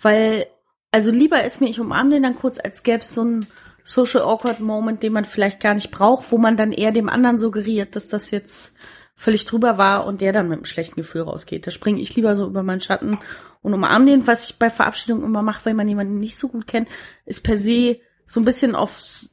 [0.00, 0.46] weil
[0.92, 3.46] also lieber ist mir, ich umarme den dann kurz, als gäbe es so ein
[3.84, 7.38] Social Awkward Moment, den man vielleicht gar nicht braucht, wo man dann eher dem anderen
[7.38, 8.76] suggeriert, dass das jetzt
[9.14, 11.66] völlig drüber war und der dann mit einem schlechten Gefühl rausgeht.
[11.66, 13.18] Da springe ich lieber so über meinen Schatten
[13.60, 16.66] und umarme den, was ich bei Verabschiedungen immer mache, weil man jemanden nicht so gut
[16.66, 16.88] kennt,
[17.26, 19.28] ist per se so ein bisschen auf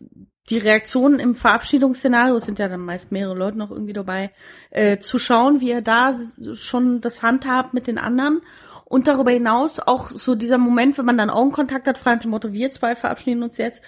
[0.50, 4.32] die Reaktionen im Verabschiedungsszenario, sind ja dann meist mehrere Leute noch irgendwie dabei,
[4.72, 6.14] äh, zu schauen, wie er da
[6.54, 8.42] schon das handhabt mit den anderen
[8.86, 12.32] und darüber hinaus auch so dieser Moment, wenn man dann Augenkontakt hat, frei nach dem
[12.32, 13.82] Motto, wir zwei verabschieden uns jetzt,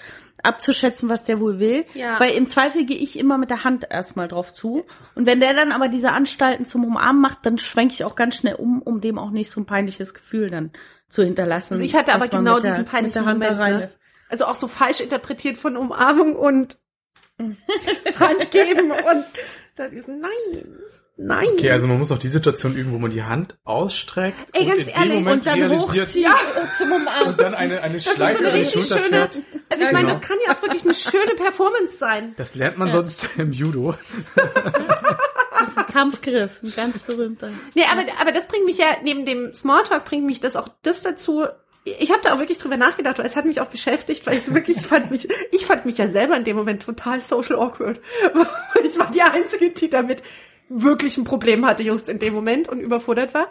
[0.43, 1.85] abzuschätzen, was der wohl will.
[1.93, 2.19] Ja.
[2.19, 4.85] Weil im Zweifel gehe ich immer mit der Hand erstmal drauf zu.
[5.15, 8.35] Und wenn der dann aber diese Anstalten zum Umarmen macht, dann schwenke ich auch ganz
[8.35, 10.71] schnell um, um dem auch nicht so ein peinliches Gefühl dann
[11.07, 11.73] zu hinterlassen.
[11.73, 13.57] Also ich hatte aber genau diesen der, peinlichen Moment.
[13.57, 13.89] Ne?
[14.29, 16.77] Also auch so falsch interpretiert von Umarmung und
[17.39, 19.25] Hand geben und
[19.75, 20.79] dann, nein.
[21.21, 21.47] Nein.
[21.51, 24.79] Okay, also man muss auch die Situation üben, wo man die Hand ausstreckt Ey, ganz
[24.79, 26.33] und in ehrlich, dem Moment und dann realisiert ja.
[26.77, 27.27] zum Umarmen.
[27.27, 29.41] und dann eine, eine Schleife über die Schulter schöne, fährt.
[29.67, 30.17] Also ich meine, genau.
[30.17, 32.33] das kann ja auch wirklich eine schöne Performance sein.
[32.37, 32.93] Das lernt man ja.
[32.93, 33.95] sonst im Judo.
[34.35, 37.49] Das ist ein Kampfgriff, ein ganz berühmter.
[37.75, 41.01] Nee, aber, aber das bringt mich ja, neben dem Smalltalk bringt mich das auch das
[41.01, 41.45] dazu,
[41.83, 44.53] ich habe da auch wirklich drüber nachgedacht, weil es hat mich auch beschäftigt, weil ich
[44.53, 47.99] wirklich fand mich, ich fand mich ja selber in dem Moment total social awkward.
[48.83, 50.23] Ich war die Einzige, die damit
[50.69, 53.47] wirklich ein Problem hatte just in dem Moment und überfordert war.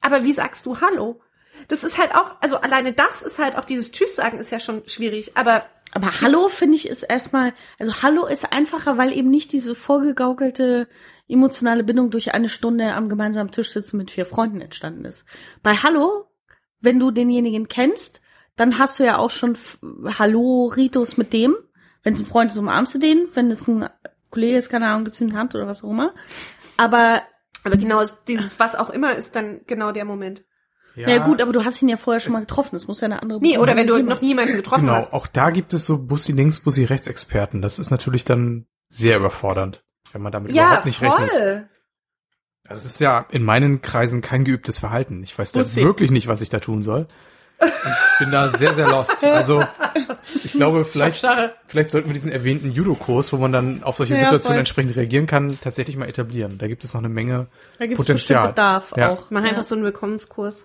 [0.00, 1.20] Aber wie sagst du Hallo?
[1.66, 4.60] Das ist halt auch, also alleine das ist halt auch dieses Tschüss sagen ist ja
[4.60, 9.30] schon schwierig, aber aber Hallo finde ich ist erstmal, also Hallo ist einfacher, weil eben
[9.30, 10.86] nicht diese vorgegaukelte
[11.28, 15.24] emotionale Bindung durch eine Stunde am gemeinsamen Tisch sitzen mit vier Freunden entstanden ist.
[15.62, 16.26] Bei Hallo,
[16.80, 18.20] wenn du denjenigen kennst,
[18.56, 19.56] dann hast du ja auch schon
[20.18, 21.56] Hallo-Ritus mit dem.
[22.02, 23.28] Wenn es ein Freund ist, umarmst du den.
[23.34, 23.88] Wenn es ein
[24.30, 26.14] Kollege ist, keine Ahnung, gibt's ihm die Hand oder was auch immer.
[26.78, 27.22] Aber
[27.64, 30.44] aber genau dieses was auch immer ist dann genau der Moment.
[30.94, 32.70] Ja, ja gut, aber du hast ihn ja vorher schon mal getroffen.
[32.72, 33.40] Das muss ja eine andere.
[33.40, 35.12] Nee, oder wenn du noch niemanden getroffen genau, hast.
[35.12, 37.62] Auch da gibt es so Bussi links, Bussi rechts Experten.
[37.62, 41.08] Das ist natürlich dann sehr überfordernd, wenn man damit ja, überhaupt nicht voll.
[41.08, 41.68] rechnet.
[42.66, 45.22] Also es ist ja in meinen Kreisen kein geübtes Verhalten.
[45.22, 47.06] Ich weiß da wirklich nicht, was ich da tun soll.
[47.60, 49.22] Ich bin da sehr, sehr lost.
[49.24, 49.64] Also
[50.44, 51.26] ich glaube, vielleicht,
[51.66, 54.60] vielleicht sollten wir diesen erwähnten Judo-Kurs, wo man dann auf solche ja, Situationen voll.
[54.60, 56.58] entsprechend reagieren kann, tatsächlich mal etablieren.
[56.58, 57.48] Da gibt es noch eine Menge
[57.78, 58.48] da gibt's Potenzial.
[58.48, 59.10] Bedarf ja.
[59.10, 59.30] auch.
[59.30, 59.50] Mach ja.
[59.50, 60.64] einfach so einen Willkommenskurs.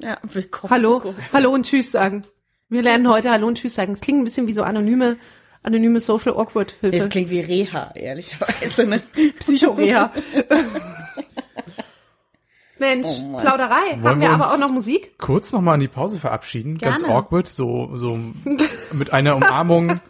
[0.00, 0.70] Ja, Willkommenskurs.
[0.70, 2.24] Hallo, hallo und Tschüss sagen.
[2.68, 3.92] Wir lernen heute Hallo und Tschüss sagen.
[3.92, 5.16] Es klingt ein bisschen wie so anonyme
[5.62, 6.98] anonyme Social Awkward Hilfe.
[6.98, 8.84] Es klingt wie Reha, ehrlicherweise.
[8.84, 9.02] Ne?
[9.38, 10.12] Psycho-Reha.
[12.78, 13.92] Mensch, oh Plauderei.
[13.92, 15.18] Wollen Haben wir, wir aber auch noch Musik?
[15.18, 16.78] Kurz noch mal an die Pause verabschieden.
[16.78, 16.98] Gerne.
[16.98, 18.18] Ganz awkward, so, so
[18.92, 20.00] mit einer Umarmung.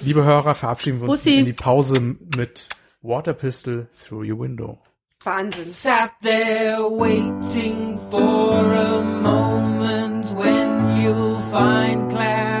[0.00, 1.38] Liebe Hörer, verabschieden wir uns Bussi.
[1.38, 2.00] in die Pause
[2.36, 2.68] mit
[3.02, 4.78] Water Pistol Through Your Window.
[5.24, 5.66] Wahnsinn.
[5.68, 12.53] Sat there waiting for a moment when you'll find clarity.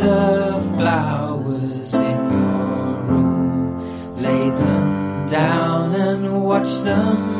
[0.00, 7.39] The flowers in your room, lay them down and watch them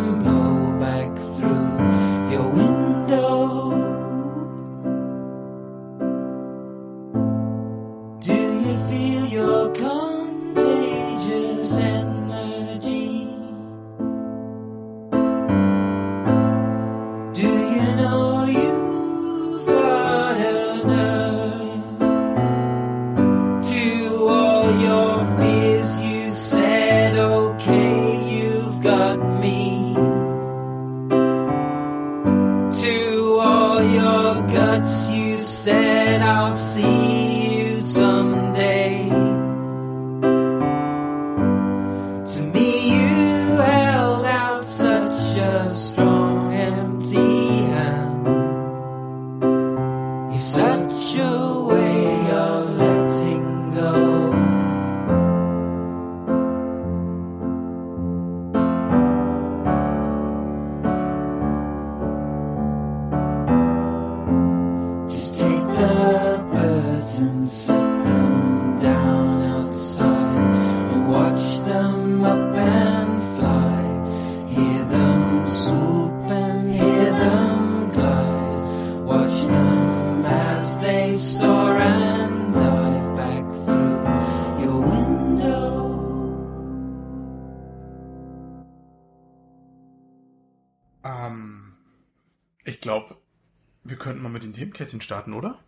[94.80, 95.56] Themenkärtchen starten, oder?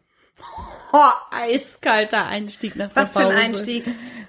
[0.94, 0.98] Oh,
[1.30, 3.28] eiskalter Einstieg nach der Was für ein.
[3.34, 3.84] Einstieg.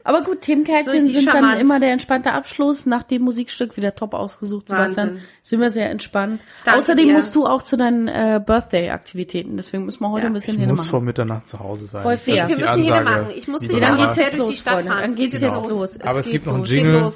[0.06, 1.56] Aber gut, Themenkärtchen So sind charmant.
[1.56, 4.70] dann immer der entspannte Abschluss nach dem Musikstück wieder top ausgesucht.
[4.70, 5.24] Sebastian, Wahnsinn.
[5.42, 6.40] sind wir sehr entspannt.
[6.64, 7.16] Danke Außerdem dir.
[7.16, 9.58] musst du auch zu deinen äh, Birthday-Aktivitäten.
[9.58, 10.30] Deswegen müssen wir heute Ja.
[10.30, 10.90] ein bisschen Ich hin muss machen.
[10.90, 12.02] vor Mitternacht zu Hause sein.
[12.02, 12.36] Voll fair.
[12.38, 13.22] Das ist Wir die müssen Hähne Ansage.
[13.24, 13.34] machen.
[13.36, 13.82] Ich muss normal.
[13.82, 14.86] dann geht's jetzt durch die Stadt fahren.
[15.02, 16.00] Dann Es geht's geht jetzt los.
[16.00, 16.64] Aber es gibt noch einen.
[16.64, 17.14] Jingle.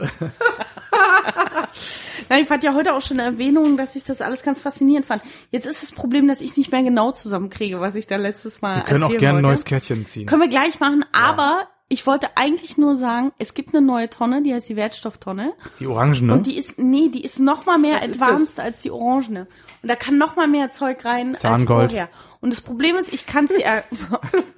[2.28, 5.20] Nein, ich fand ja heute auch schon Erwähnung, dass ich das alles ganz faszinierend fand.
[5.50, 8.76] Jetzt ist das Problem, dass ich nicht mehr genau zusammenkriege, was ich da letztes Mal
[8.76, 10.26] Wir können auch gerne ein neues Kärtchen ziehen.
[10.26, 14.44] Können wir gleich machen, aber ich wollte eigentlich nur sagen, es gibt eine neue Tonne,
[14.44, 15.54] die heißt die Wertstofftonne.
[15.80, 16.34] Die Orangene.
[16.34, 19.48] Und die ist, nee, die ist noch mal mehr Was advanced als die orangene.
[19.82, 21.82] Und da kann noch mal mehr Zeug rein Zahngold.
[21.82, 22.08] als vorher.
[22.42, 23.82] Und das Problem ist, ich kann sie, äh,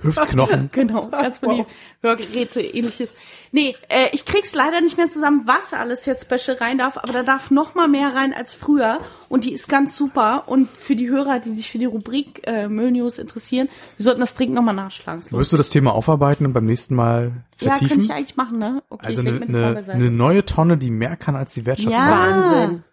[0.01, 0.70] Hüftknochen.
[0.72, 1.64] genau, ganz von die
[2.01, 3.14] Hörgeräte, ähnliches.
[3.53, 7.12] Nee, äh, ich krieg's leider nicht mehr zusammen, was alles jetzt special rein darf, aber
[7.12, 9.01] da darf noch mal mehr rein als früher.
[9.28, 10.45] Und die ist ganz super.
[10.47, 13.68] Und für die Hörer, die sich für die Rubrik äh, Müllnews interessieren,
[13.99, 15.22] wir sollten das dringend noch mal nachschlagen.
[15.30, 18.01] Wirst du das Thema aufarbeiten und beim nächsten Mal Ja, könnte vertiefen?
[18.01, 18.82] ich eigentlich machen, ne?
[18.89, 21.93] Okay, also ich eine, eine, eine neue Tonne, die mehr kann als die Wertstoff.
[21.93, 22.11] Ja.
[22.11, 22.85] Wahnsinn.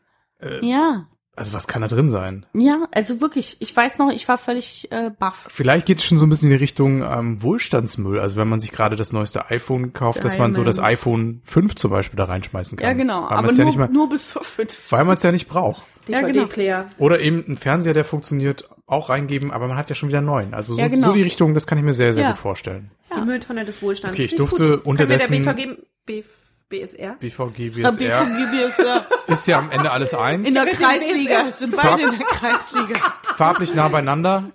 [0.61, 1.05] Ja,
[1.41, 2.45] Also was kann da drin sein?
[2.53, 3.57] ja, also wirklich.
[3.59, 5.45] Ich weiß noch, ich war völlig äh, baff.
[5.49, 8.19] Vielleicht geht es schon so ein bisschen in die Richtung ähm, Wohlstandsmüll.
[8.19, 11.75] Also wenn man sich gerade das neueste iPhone kauft, dass man so das iPhone 5
[11.75, 12.87] zum Beispiel da reinschmeißen kann.
[12.87, 13.23] Ja, genau.
[13.23, 14.75] Weil Aber man es nur, ja nicht mal, nur bis zur fünf.
[14.91, 15.83] weil man es ja nicht braucht.
[16.07, 16.33] Ja, genau.
[16.45, 16.89] DVD-Player.
[16.97, 20.25] Oder eben einen Fernseher, der funktioniert, auch reingeben, aber man hat ja schon wieder einen
[20.27, 20.53] neuen.
[20.55, 21.07] Also so, Ja, genau.
[21.09, 22.29] so die Richtung, das kann ich mir sehr, sehr Ja.
[22.31, 22.89] gut vorstellen.
[23.15, 24.15] Die Mülltonne des Wohlstands.
[24.17, 25.77] Okay, ich durfte unterdessen- BVG,
[26.07, 26.23] B,
[26.71, 27.15] BSR?
[27.19, 30.47] BVG, Ja, BSR BVG, ist ja am Ende alles eins.
[30.47, 31.43] In der Kreisliga.
[31.43, 31.51] BSR.
[31.51, 32.99] Sind beide in der Kreisliga.
[33.35, 34.45] farblich nah beieinander.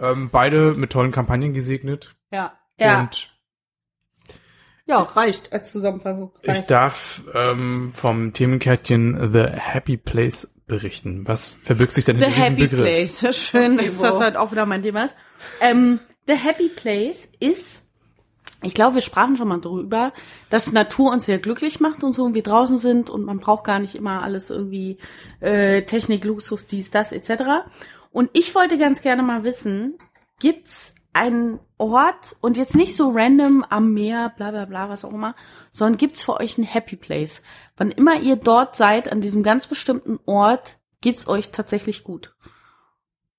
[0.00, 2.14] ähm, beide mit tollen Kampagnen gesegnet.
[2.32, 2.52] Ja.
[2.78, 3.00] Ja.
[3.02, 3.28] Und
[4.86, 6.32] Ja, reicht als Zusammenfassung.
[6.42, 6.70] ich Reicht.
[6.70, 11.28] darf ähm, vom Themenkärtchen The Happy Place berichten.
[11.28, 12.80] Was verbirgt sich denn The hinter diesem Happy Begriff?
[12.88, 13.20] Place.
[13.20, 15.14] Ja, schön, Okay, dass das halt auch wieder mein Thema ist.
[15.60, 17.81] Ähm, The Happy Place ist,
[18.62, 20.12] ich glaube, wir sprachen schon mal drüber,
[20.50, 23.64] dass Natur uns sehr glücklich macht und so und wir draußen sind und man braucht
[23.64, 24.98] gar nicht immer alles irgendwie
[25.40, 27.64] äh, Technik, Luxus, dies, das etc.
[28.10, 29.98] Und ich wollte ganz gerne mal wissen,
[30.38, 35.12] gibt's einen Ort und jetzt nicht so random am Meer, bla bla bla, was auch
[35.12, 35.34] immer,
[35.70, 37.42] sondern gibt's für euch einen Happy Place?
[37.76, 42.34] Wann immer ihr dort seid, an diesem ganz bestimmten Ort, geht's euch tatsächlich gut.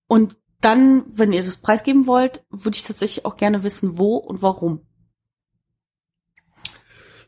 [0.07, 4.41] Und dann, wenn ihr das preisgeben wollt, würde ich tatsächlich auch gerne wissen, wo und
[4.41, 4.86] warum.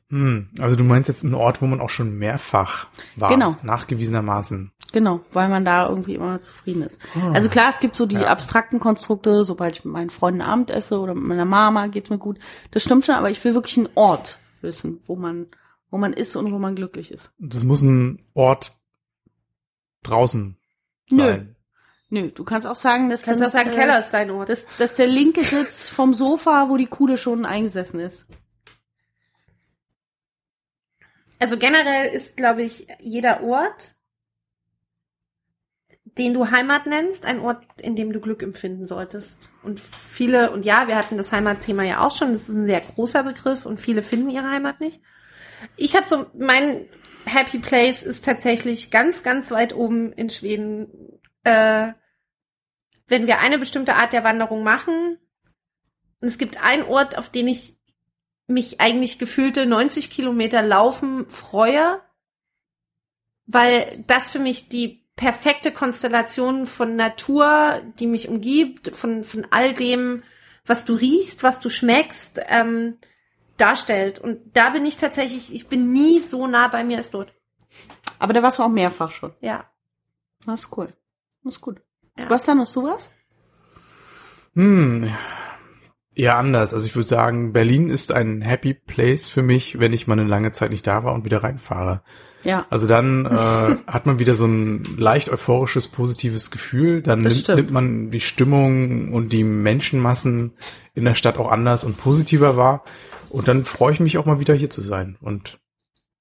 [0.10, 3.30] Hm, also du meinst jetzt einen Ort, wo man auch schon mehrfach war.
[3.30, 3.58] Genau.
[3.64, 4.72] Nachgewiesenermaßen.
[4.92, 7.02] Genau, weil man da irgendwie immer zufrieden ist.
[7.34, 8.28] Also klar, es gibt so die Ja.
[8.28, 12.20] abstrakten Konstrukte, sobald ich mit meinen Freunden Abend esse oder mit meiner Mama geht's mir
[12.20, 12.38] gut.
[12.72, 15.48] Das stimmt schon, aber ich will wirklich einen Ort wissen, wo man,
[15.90, 17.32] wo man ist und wo man glücklich ist.
[17.40, 18.74] Das muss ein Ort
[20.04, 20.58] draußen
[21.10, 21.18] Nö.
[21.24, 21.56] sein.
[22.10, 24.50] Nö, du kannst auch sagen, dass Kannst auch sagen, äh, Keller ist dein Ort.
[24.50, 28.26] dass, dass der linke Sitz vom Sofa, wo die Kuhle schon eingesessen ist.
[31.46, 33.96] Also generell ist, glaube ich, jeder Ort,
[36.06, 39.52] den du Heimat nennst, ein Ort, in dem du Glück empfinden solltest.
[39.62, 42.82] Und viele, und ja, wir hatten das Heimatthema ja auch schon, das ist ein sehr
[42.82, 45.04] großer Begriff und viele finden ihre Heimat nicht.
[45.78, 46.88] Ich habe so, mein
[47.26, 51.20] Happy Place ist tatsächlich ganz, ganz weit oben in Schweden.
[51.44, 51.94] Äh,
[53.06, 55.20] wenn wir eine bestimmte Art der Wanderung machen,
[56.22, 57.78] und es gibt einen Ort, auf den ich
[58.48, 62.02] mich eigentlich gefühlte 90 Kilometer laufen freue,
[63.48, 69.74] weil das für mich die perfekte Konstellation von Natur, die mich umgibt, von, von all
[69.74, 70.24] dem,
[70.66, 72.98] was du riechst, was du schmeckst, ähm,
[73.58, 74.20] darstellt.
[74.20, 77.34] Und da bin ich tatsächlich, ich bin nie so nah bei mir als dort.
[78.20, 79.34] Aber da warst du auch mehrfach schon.
[79.42, 79.70] Ja.
[80.46, 80.88] Das ist cool.
[81.44, 81.82] Das ist gut.
[82.18, 82.30] Ja.
[82.30, 83.14] Hast du was?
[84.54, 85.14] Hm,
[86.16, 86.74] eher anders.
[86.74, 90.28] Also ich würde sagen, Berlin ist ein Happy Place für mich, wenn ich mal eine
[90.28, 92.02] lange Zeit nicht da war und wieder reinfahre.
[92.44, 92.66] Ja.
[92.70, 97.02] Also dann äh, hat man wieder so ein leicht euphorisches, positives Gefühl.
[97.02, 100.54] Dann nimmt, nimmt man die Stimmung und die Menschenmassen
[100.94, 102.84] in der Stadt auch anders und positiver wahr.
[103.30, 105.18] Und dann freue ich mich auch mal wieder hier zu sein.
[105.20, 105.60] Und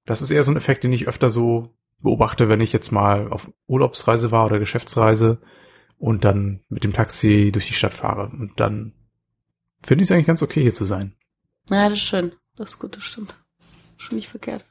[0.06, 1.70] das ist eher so ein Effekt, den ich öfter so
[2.00, 5.40] beobachte, wenn ich jetzt mal auf Urlaubsreise war oder Geschäftsreise
[5.96, 8.28] und dann mit dem Taxi durch die Stadt fahre.
[8.28, 8.92] Und dann
[9.84, 11.14] finde ich es eigentlich ganz okay, hier zu sein.
[11.70, 12.32] Ja, das ist schön.
[12.56, 13.34] Das ist gut, das stimmt.
[13.96, 14.64] Schon nicht verkehrt.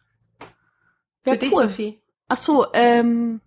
[1.23, 2.01] Für dich, Sophie.
[2.27, 3.41] Ach so, ähm,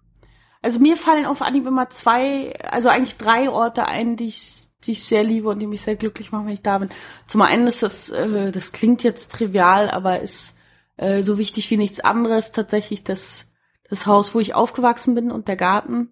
[0.63, 4.93] also mir fallen auf Anhieb immer zwei, also eigentlich drei Orte ein, die ich, die
[4.93, 6.91] ich sehr liebe und die mich sehr glücklich machen, wenn ich da bin.
[7.27, 10.59] Zum einen ist das, äh, das klingt jetzt trivial, aber ist
[10.97, 13.53] äh, so wichtig wie nichts anderes tatsächlich das,
[13.89, 16.11] das Haus, wo ich aufgewachsen bin und der Garten.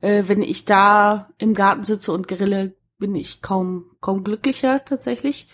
[0.00, 5.48] Äh, wenn ich da im Garten sitze und grille, bin ich kaum, kaum glücklicher tatsächlich.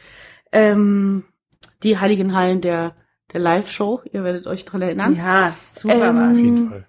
[0.52, 1.24] Ähm,
[1.82, 2.94] die Heiligen Hallen der,
[3.32, 4.02] der Live-Show.
[4.12, 5.16] Ihr werdet euch dran erinnern.
[5.16, 6.86] Ja, super Ähm, Auf jeden Fall.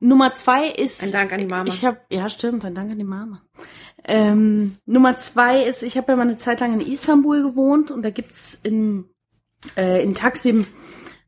[0.00, 1.02] Nummer zwei ist.
[1.02, 1.66] Ein Dank an die Mama.
[1.66, 3.42] Ich habe, ja stimmt, ein Dank an die Mama.
[4.04, 8.02] Ähm, Nummer zwei ist, ich habe ja mal eine Zeit lang in Istanbul gewohnt und
[8.02, 9.08] da gibt's in
[9.76, 10.66] äh, in Taksim,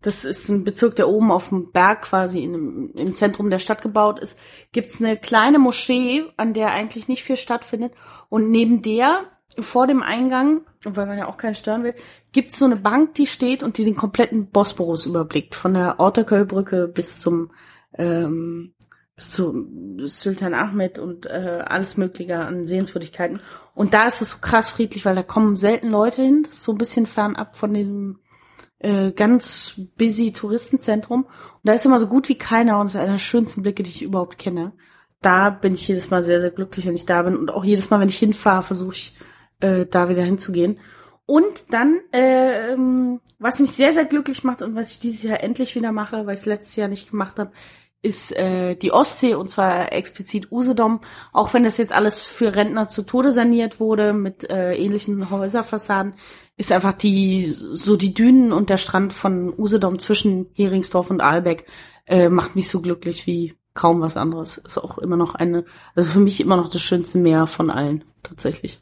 [0.03, 3.83] das ist ein Bezirk, der oben auf dem Berg quasi in, im Zentrum der Stadt
[3.83, 4.39] gebaut ist,
[4.73, 7.93] gibt's eine kleine Moschee, an der eigentlich nicht viel stattfindet
[8.29, 9.25] und neben der
[9.59, 11.95] vor dem Eingang, weil man ja auch keinen stören will,
[12.33, 16.89] gibt's so eine Bank, die steht und die den kompletten Bosporus überblickt, von der Ortaköy-Brücke
[16.89, 17.51] bis zum
[17.95, 18.75] ähm,
[19.17, 19.67] bis zu
[20.05, 23.41] Sultan Ahmed und äh, alles Mögliche an Sehenswürdigkeiten.
[23.75, 26.43] Und da ist es so krass friedlich, weil da kommen selten Leute hin.
[26.45, 28.19] Das ist so ein bisschen fernab von dem
[28.79, 31.25] äh, ganz busy Touristenzentrum.
[31.25, 33.83] Und da ist immer so gut wie keiner und es ist einer der schönsten Blicke,
[33.83, 34.73] die ich überhaupt kenne.
[35.23, 37.37] Da bin ich jedes Mal sehr, sehr glücklich, wenn ich da bin.
[37.37, 39.17] Und auch jedes Mal, wenn ich hinfahre, versuche ich
[39.61, 40.79] äh, da wieder hinzugehen.
[41.25, 42.77] Und dann, äh,
[43.39, 46.35] was mich sehr, sehr glücklich macht und was ich dieses Jahr endlich wieder mache, weil
[46.35, 47.51] ich es letztes Jahr nicht gemacht habe,
[48.07, 51.01] ist äh, die Ostsee und zwar explizit Usedom.
[51.33, 56.15] Auch wenn das jetzt alles für Rentner zu Tode saniert wurde mit äh, ähnlichen Häuserfassaden,
[56.57, 61.67] ist einfach die so die Dünen und der Strand von Usedom zwischen Heringsdorf und Aalbeck
[62.07, 64.57] äh, macht mich so glücklich wie kaum was anderes.
[64.59, 65.65] Ist auch immer noch eine,
[65.97, 68.79] also für mich immer noch das schönste Meer von allen tatsächlich.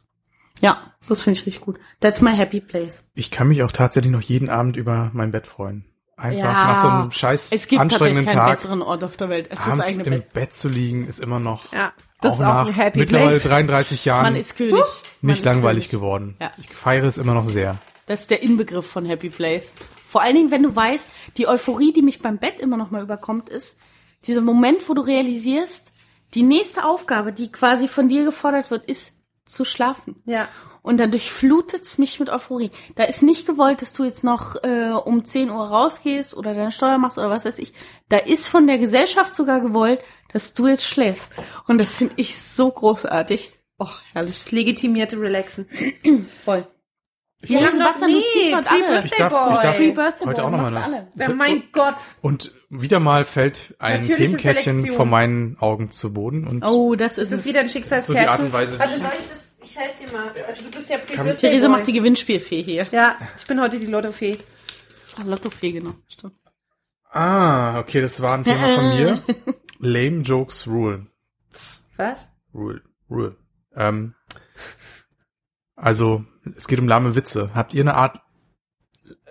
[0.61, 1.79] Ja, das finde ich richtig gut.
[2.01, 3.05] That's my happy place.
[3.15, 5.87] Ich kann mich auch tatsächlich noch jeden Abend über mein Bett freuen.
[6.17, 6.53] Einfach Ja.
[6.53, 9.59] nach so einem scheiß Es gibt anstrengenden keinen Tag besseren Ort auf der Welt als
[9.61, 10.33] das abends eigene im Bett.
[10.33, 13.31] Bett zu liegen, ist immer noch Ja, das auch ist auch nach ein Happy mittlerweile
[13.31, 13.43] Place.
[13.43, 14.83] 33 Jahren Man ist König.
[15.23, 15.91] Nicht ist langweilig König.
[15.91, 16.37] geworden.
[16.41, 16.53] Ja.
[16.59, 17.79] Ich feiere es immer noch sehr.
[18.07, 19.73] Das ist der Inbegriff von Happy Place.
[20.07, 21.05] Vor allen Dingen, wenn du weißt,
[21.37, 23.79] die Euphorie, die mich beim Bett immer noch mal überkommt, ist
[24.27, 25.91] dieser Moment, wo du realisierst,
[26.35, 29.13] die nächste Aufgabe, die quasi von dir gefordert wird, ist
[29.47, 30.17] zu schlafen.
[30.27, 30.49] Ja.
[30.85, 32.71] Und dann durchflutet's mich mit Euphorie.
[32.95, 36.71] Da ist nicht gewollt, dass du jetzt noch äh, um 10 Uhr rausgehst oder deine
[36.73, 37.73] Steuer machst oder was weiß ich.
[38.11, 40.01] Da ist von der Gesellschaft sogar gewollt,
[40.33, 41.33] dass du jetzt schläfst.
[41.67, 43.53] Und das finde ich so großartig.
[43.79, 44.35] Oh, herrlich.
[44.43, 45.67] Das legitimierte Relaxen.
[46.45, 46.67] Voll.
[47.41, 49.05] Wir Ja, haben noch Sebastian, du ziehst heute alle.
[49.07, 49.53] Ich darf- Boy.
[49.55, 51.09] ich darf- Pre-Birthday Heute Boy, auch noch mal machst eine- alle.
[51.17, 51.97] Ja, mein Gott.
[52.21, 54.97] Und wieder mal fällt ein Natürliche Themenkettchen Selektion.
[54.97, 56.47] vor meinen Augen zu Boden.
[56.47, 57.47] Und Oh, das ist Das es.
[57.47, 58.29] ist wieder ein so die Schicksalskärtchen.
[58.31, 59.44] Art und Weise, ich- soll ich das?
[59.65, 60.31] Ich helfe dir mal.
[60.47, 62.87] Also du bist ja Pre-Birthday Therese macht die Gewinnspielfee hier.
[62.93, 64.39] Ja, ich bin heute die Lottofee.
[65.19, 65.95] Ach, Lottofee, genau.
[66.07, 66.35] Stimmt.
[67.11, 69.23] Ah, okay, das war ein Thema von mir.
[69.79, 71.07] Lame Jokes Rule.
[71.97, 72.29] Was?
[72.53, 72.83] Rule.
[73.09, 73.37] Rule.
[73.75, 74.15] Ähm,
[75.77, 76.25] also,
[76.57, 77.55] es geht um lahme Witze.
[77.55, 78.21] Habt ihr eine Art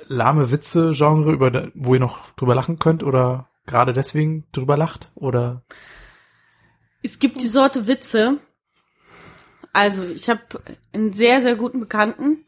[0.07, 5.11] lahme Witze-Genre, über, wo ihr noch drüber lachen könnt oder gerade deswegen drüber lacht?
[5.15, 5.63] Oder
[7.03, 8.39] Es gibt die Sorte Witze.
[9.73, 10.41] Also, ich habe
[10.93, 12.45] einen sehr, sehr guten Bekannten.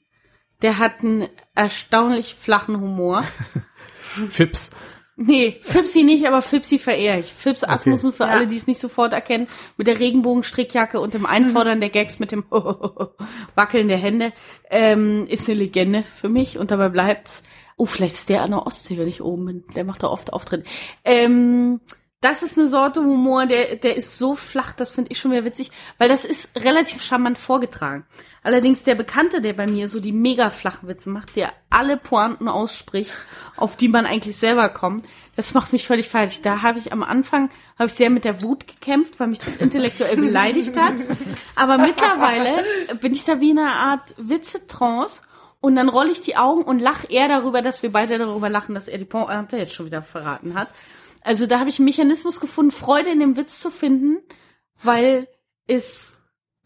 [0.61, 3.23] Der hat einen erstaunlich flachen Humor.
[4.29, 4.71] Fips?
[5.17, 7.33] Nee, Fipsi nicht, aber Fipsi verehre ich.
[7.33, 8.31] Fips Asmussen für Ja.
[8.31, 9.47] alle, die es nicht sofort erkennen,
[9.77, 12.43] mit der Regenbogenstrickjacke und dem Einfordern der Gags mit dem
[13.55, 14.33] Wackeln der Hände,
[14.69, 17.43] ähm, ist eine Legende für mich und dabei bleibt's.
[17.77, 19.63] Oh, vielleicht ist der an der Ostsee, wenn ich oben bin.
[19.75, 20.63] Der macht da oft Auftritte.
[21.05, 21.79] Ähm,
[22.25, 25.45] das ist eine Sorte Humor, der, der ist so flach, das finde ich schon wieder
[25.45, 25.69] witzig,
[25.99, 28.03] weil das ist relativ charmant vorgetragen.
[28.41, 32.47] Allerdings der Bekannte, der bei mir so die mega flachen Witze macht, der alle Pointen
[32.47, 33.15] ausspricht,
[33.57, 35.05] auf die man eigentlich selber kommt,
[35.35, 36.41] das macht mich völlig fertig.
[36.41, 39.57] Da habe ich am Anfang, habe ich sehr mit der Wut gekämpft, weil mich das
[39.57, 40.95] intellektuell beleidigt hat.
[41.55, 42.63] Aber mittlerweile
[43.01, 45.21] bin ich da wie in einer Art Witze-Trance
[45.61, 48.73] und dann rolle ich die Augen und lache eher darüber, dass wir beide darüber lachen,
[48.73, 50.69] dass er die Pointe jetzt schon wieder verraten hat.
[51.25, 54.17] Also da habe ich einen Mechanismus gefunden, Freude in dem Witz zu finden,
[54.83, 55.27] weil
[55.67, 56.11] es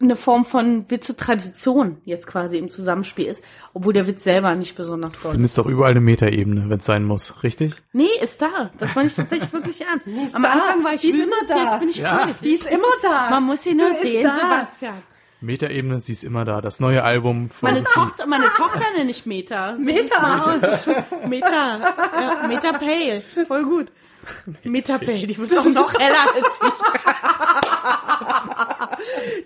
[0.02, 3.42] eine Form von Witze-Tradition jetzt quasi im Zusammenspiel ist,
[3.74, 5.36] obwohl der Witz selber nicht besonders toll ist.
[5.36, 7.74] Findest doch überall eine Metaebene, wenn es sein muss, richtig?
[7.92, 8.70] Nee, ist da.
[8.78, 10.06] Das meine ich tatsächlich wirklich ernst.
[10.34, 10.50] Am da.
[10.52, 11.62] Anfang war ich Die ist immer da.
[11.64, 12.28] jetzt bin ich Ja.
[12.42, 13.30] Die ist immer da.
[13.30, 14.34] Man muss sie nur Du ist sehen, da.
[14.36, 14.94] Sebastian.
[15.42, 16.60] Metaebene, sie ist immer da.
[16.60, 19.76] Das neue Album von Meine Tochter, meine Tochter nenne ich Meta.
[19.78, 20.40] So Meta.
[20.62, 20.86] aus.
[21.28, 21.78] Meta.
[22.20, 23.22] Ja, Meta Pale.
[23.46, 23.86] Voll gut.
[24.64, 26.72] Meta Pale, die wird auch noch heller als ich.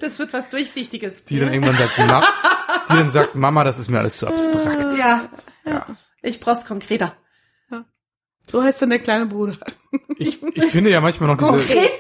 [0.01, 1.25] Das wird was Durchsichtiges.
[1.25, 2.25] die dann irgendwann sagt, Ma
[2.91, 4.99] die dann sagt, Mama, das ist mir alles zu abstrakt.
[4.99, 5.29] Ja,
[5.65, 5.87] Ja.
[6.23, 7.15] ich brauch's konkreter.
[8.47, 9.57] So heißt dann der kleine Bruder.
[10.19, 11.93] Ich, ich finde ja manchmal noch diese, Konkret?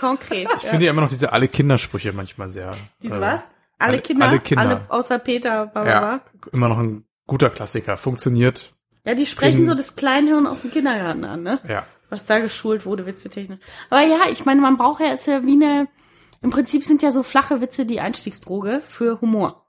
[0.00, 0.48] Konkret.
[0.58, 2.72] ich finde ja immer noch diese alle Kindersprüche manchmal sehr.
[3.02, 3.40] Diese äh, was?
[3.78, 4.62] Alle alle- Kinder, alle Kinder.
[4.62, 6.20] alle außer Peter, bla, Ja,
[6.52, 7.96] immer noch ein guter Klassiker.
[7.96, 8.74] Funktioniert.
[9.06, 11.58] Ja, die sprechen so das Kleinhirn aus dem Kindergarten an, ne?
[11.66, 11.86] Ja.
[12.10, 13.60] Was da geschult wurde, witzetechnisch.
[13.90, 15.88] Aber ja, ich meine, man braucht ja, ist ja wie eine,
[16.40, 19.66] im Prinzip sind ja so flache Witze die Einstiegsdroge für Humor.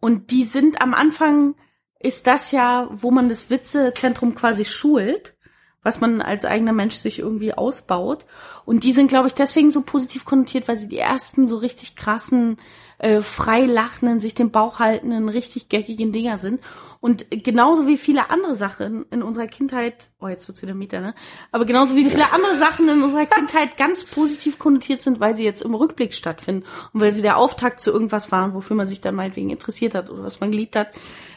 [0.00, 1.54] Und die sind am Anfang
[2.02, 5.36] ist das ja, wo man das Witzezentrum quasi schult,
[5.82, 8.26] was man als eigener Mensch sich irgendwie ausbaut.
[8.64, 11.96] Und die sind, glaube ich, deswegen so positiv konnotiert, weil sie die ersten so richtig
[11.96, 12.56] krassen,
[12.98, 16.60] äh, frei lachenden, sich den Bauch haltenden, richtig geckigen Dinger sind.
[17.00, 21.16] Und genauso wie viele andere Sachen in unserer Kindheit, oh, jetzt wird's wieder Meter, ne?
[21.50, 25.42] Aber genauso wie viele andere Sachen in unserer Kindheit ganz positiv konnotiert sind, weil sie
[25.42, 29.00] jetzt im Rückblick stattfinden und weil sie der Auftakt zu irgendwas waren, wofür man sich
[29.00, 30.92] dann meinetwegen interessiert hat oder was man geliebt hat.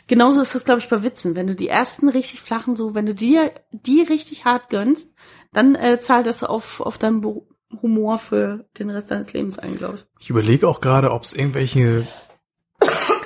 [0.08, 1.36] Genauso ist das, glaube ich, bei Witzen.
[1.36, 5.12] Wenn du die ersten richtig flachen, so, wenn du dir die richtig hart gönnst,
[5.52, 7.42] dann äh, zahlt das auf, auf deinen Be-
[7.82, 10.06] Humor für den Rest deines Lebens ein, glaube ich.
[10.20, 12.08] Ich überlege auch gerade, ob es irgendwelche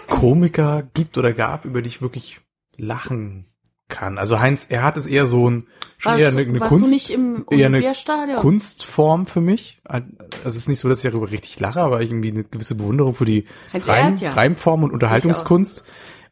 [0.07, 2.39] Komiker gibt oder gab, über die ich wirklich
[2.77, 3.45] lachen
[3.89, 4.17] kann.
[4.17, 5.67] Also Heinz, er hat es eher so ein
[5.97, 7.93] schon Warst, eher eine, eine Kunst, eher eine?
[8.37, 9.81] Kunstform für mich.
[9.83, 10.07] Also
[10.45, 13.13] es ist nicht so, dass ich darüber richtig lache, aber ich irgendwie eine gewisse Bewunderung
[13.13, 14.31] für die Reim, ja.
[14.31, 15.83] Reimform und Unterhaltungskunst.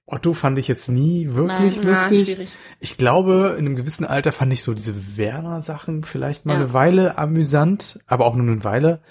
[0.10, 2.26] Otto fand ich jetzt nie wirklich Nein, na, lustig.
[2.26, 2.50] schwierig.
[2.80, 6.60] Ich glaube, in einem gewissen Alter fand ich so diese Werner-Sachen vielleicht mal Ja.
[6.62, 9.02] eine Weile amüsant, aber auch nur eine Weile.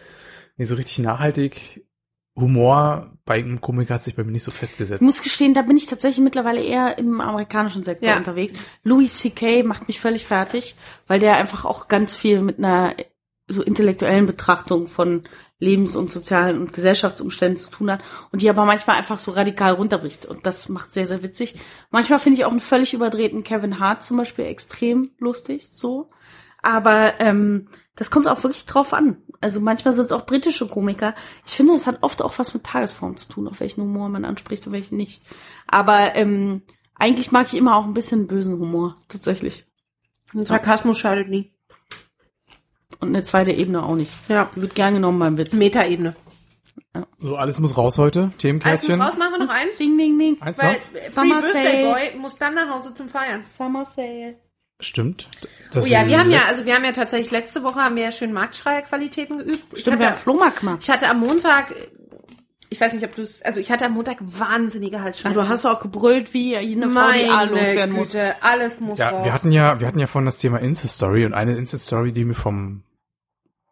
[0.57, 1.85] Nee, so richtig nachhaltig.
[2.35, 5.01] Humor bei einem Komiker hat sich bei mir nicht so festgesetzt.
[5.01, 8.17] Ich muss gestehen, da bin ich tatsächlich mittlerweile eher im amerikanischen Sektor Ja.
[8.19, 8.59] unterwegs.
[8.83, 9.63] Louis C.K.
[9.63, 10.77] macht mich völlig fertig,
[11.07, 12.95] weil der einfach auch ganz viel mit einer
[13.49, 15.23] so intellektuellen Betrachtung von
[15.59, 19.73] Lebens- und sozialen und Gesellschaftsumständen zu tun hat und die aber manchmal einfach so radikal
[19.73, 21.55] runterbricht und das macht sehr, sehr witzig.
[21.91, 26.11] Manchmal finde ich auch einen völlig überdrehten Kevin Hart zum Beispiel extrem lustig, so.
[26.63, 29.23] Aber ähm, das kommt auch wirklich drauf an.
[29.41, 31.15] Also manchmal sind es auch britische Komiker.
[31.47, 34.25] Ich finde, es hat oft auch was mit Tagesform zu tun, auf welchen Humor man
[34.25, 35.23] anspricht und welchen nicht.
[35.67, 36.63] Aber ähm,
[36.95, 39.67] eigentlich mag ich immer auch ein bisschen bösen Humor, tatsächlich.
[40.35, 41.56] Sarkasmus schadet nie.
[43.01, 44.11] Und eine zweite Ebene auch nicht.
[44.29, 44.51] Ja.
[44.55, 45.53] Wird gern genommen beim Witz.
[45.53, 46.15] Metaebene.
[47.19, 48.21] So, alles muss raus heute.
[48.21, 49.01] Alles muss Themenkärtchen.
[49.01, 49.77] raus, machen wir noch eins.
[49.77, 50.41] Ding, ding, ding.
[50.41, 51.01] Eins Weil noch?
[51.01, 51.93] Free Summer Birthday Sale.
[51.93, 53.43] Boy muss dann nach Hause zum Feiern.
[53.43, 54.37] Summer Sale.
[54.81, 55.29] Stimmt.
[55.73, 58.05] Das Oh ja, wir haben ja, also wir haben ja tatsächlich letzte Woche haben wir
[58.05, 59.65] ja schön Marktschreierqualitäten geübt.
[59.73, 60.79] Ich Stimmt, wir haben hatte, Flohmarkt gemacht.
[60.83, 61.75] ich hatte am Montag,
[62.69, 65.41] ich weiß nicht, ob du es, also ich hatte am Montag wahnsinnige Ja, Halsschmerzen.
[65.41, 68.13] du hast auch gebrüllt wie eine Frau, die A Meine loswerden muss.
[68.13, 69.25] Güte, alles muss Ja, raus.
[69.25, 72.35] wir hatten ja, wir hatten ja vorhin das Thema Insta-Story und eine Insta-Story, die mir
[72.35, 72.83] vom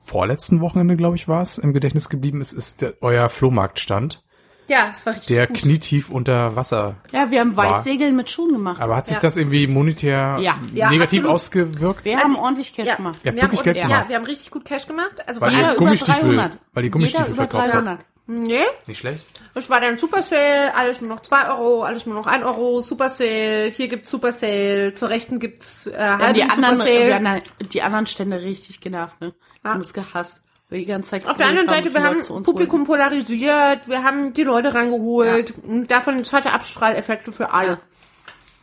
[0.00, 4.22] vorletzten Wochenende, glaube ich, war es, im Gedächtnis geblieben ist, ist der, euer Flohmarktstand,
[4.66, 5.58] ja, das war richtig der gut.
[5.58, 6.96] knietief unter Wasser.
[7.12, 7.54] Ja, wir haben.
[7.54, 8.80] Weitsegeln mit Schuhen gemacht.
[8.80, 9.20] Aber hat sich Ja.
[9.22, 10.56] das irgendwie monetär Ja.
[10.72, 11.34] Ja, negativ absolut.
[11.34, 12.04] ausgewirkt?
[12.06, 13.18] wir Also, haben ordentlich Cash ja, gemacht.
[13.24, 14.08] Ihr habt wir haben, wirklich ja, gemacht.
[14.08, 15.16] wir haben richtig gut Cash gemacht.
[15.26, 16.58] Also Weil über Gummistiefel, 300.
[16.72, 18.04] weil die Gummistiefel Jeder über verkauft habt.
[18.26, 18.48] 300.
[18.48, 19.24] nee, Nicht schlecht.
[19.54, 22.80] es war dann Super Sale, alles nur noch 2 Euro, alles nur noch 1 Euro,
[22.82, 27.14] Super Sale, hier gibt's Super Sale, zur Rechten gibt's äh, halben die anderen, Super Sale.
[27.14, 29.34] haben die anderen Stände richtig genervt, ne?
[29.62, 29.74] Wir Ja.
[29.74, 30.40] haben es gehasst.
[30.70, 34.44] Weil die ganze Zeit Auf der anderen Seite, wir haben Publikum polarisiert, wir haben die
[34.44, 37.68] Leute rangeholt, und davon es hatte Abstrahleffekte für alle.
[37.68, 37.82] wollten.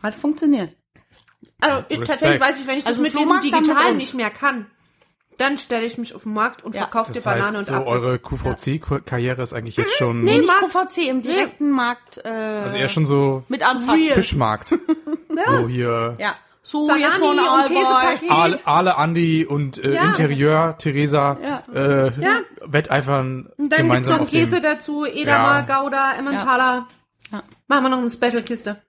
[0.02, 0.76] Hat funktioniert.
[1.60, 4.66] Also ich, tatsächlich weiß ich, wenn ich das Also mit diesem Digitalen nicht mehr kann,
[5.38, 6.82] dann stelle ich mich auf den Markt und Ja.
[6.82, 7.92] verkaufe dir Das Banane heißt, und so Apfel.
[7.92, 12.18] eure QVC-Karriere ist eigentlich jetzt schon, Nee, nicht Markt- QVC, im direkten Markt.
[12.24, 14.00] Äh, also eher schon so mit Anfassen.
[14.12, 14.74] Fischmarkt.
[15.46, 16.34] So hier Ja.
[16.64, 17.76] So, jetzt so ein und Allboy.
[18.20, 18.66] Käsepaket.
[18.68, 20.04] Ale, Andi und äh, Ja.
[20.04, 21.62] Interieur, Theresa, Ja.
[21.74, 22.40] äh, Ja.
[22.64, 24.26] wetteifern Und dann gibt's noch dem...
[24.28, 25.80] Käse dazu, Edamer, Ja.
[25.82, 26.86] Gouda, Emmentaler.
[27.32, 27.42] Ja.
[27.66, 28.80] Machen wir noch eine Special-Kiste.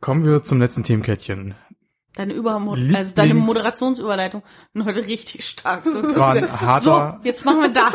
[0.00, 1.54] Kommen wir zum letzten Themenkettchen.
[2.14, 4.42] Deine, Übermo Lieblings- also deine Moderationsüberleitung
[4.74, 5.84] sind heute richtig stark.
[5.84, 7.18] So, Das war ein harter...
[7.22, 7.92] so, jetzt machen wir das.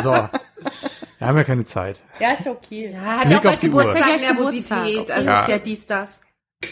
[0.02, 0.10] So.
[0.12, 2.00] Wir haben ja keine Zeit.
[2.20, 2.92] ja, ist okay.
[2.92, 3.60] Ja, hat Blick ja auch bald.
[3.60, 4.68] Geburtstag, Nervosität.
[4.70, 5.40] Geburtstag, Also okay.
[5.42, 6.20] ist ja dies, das.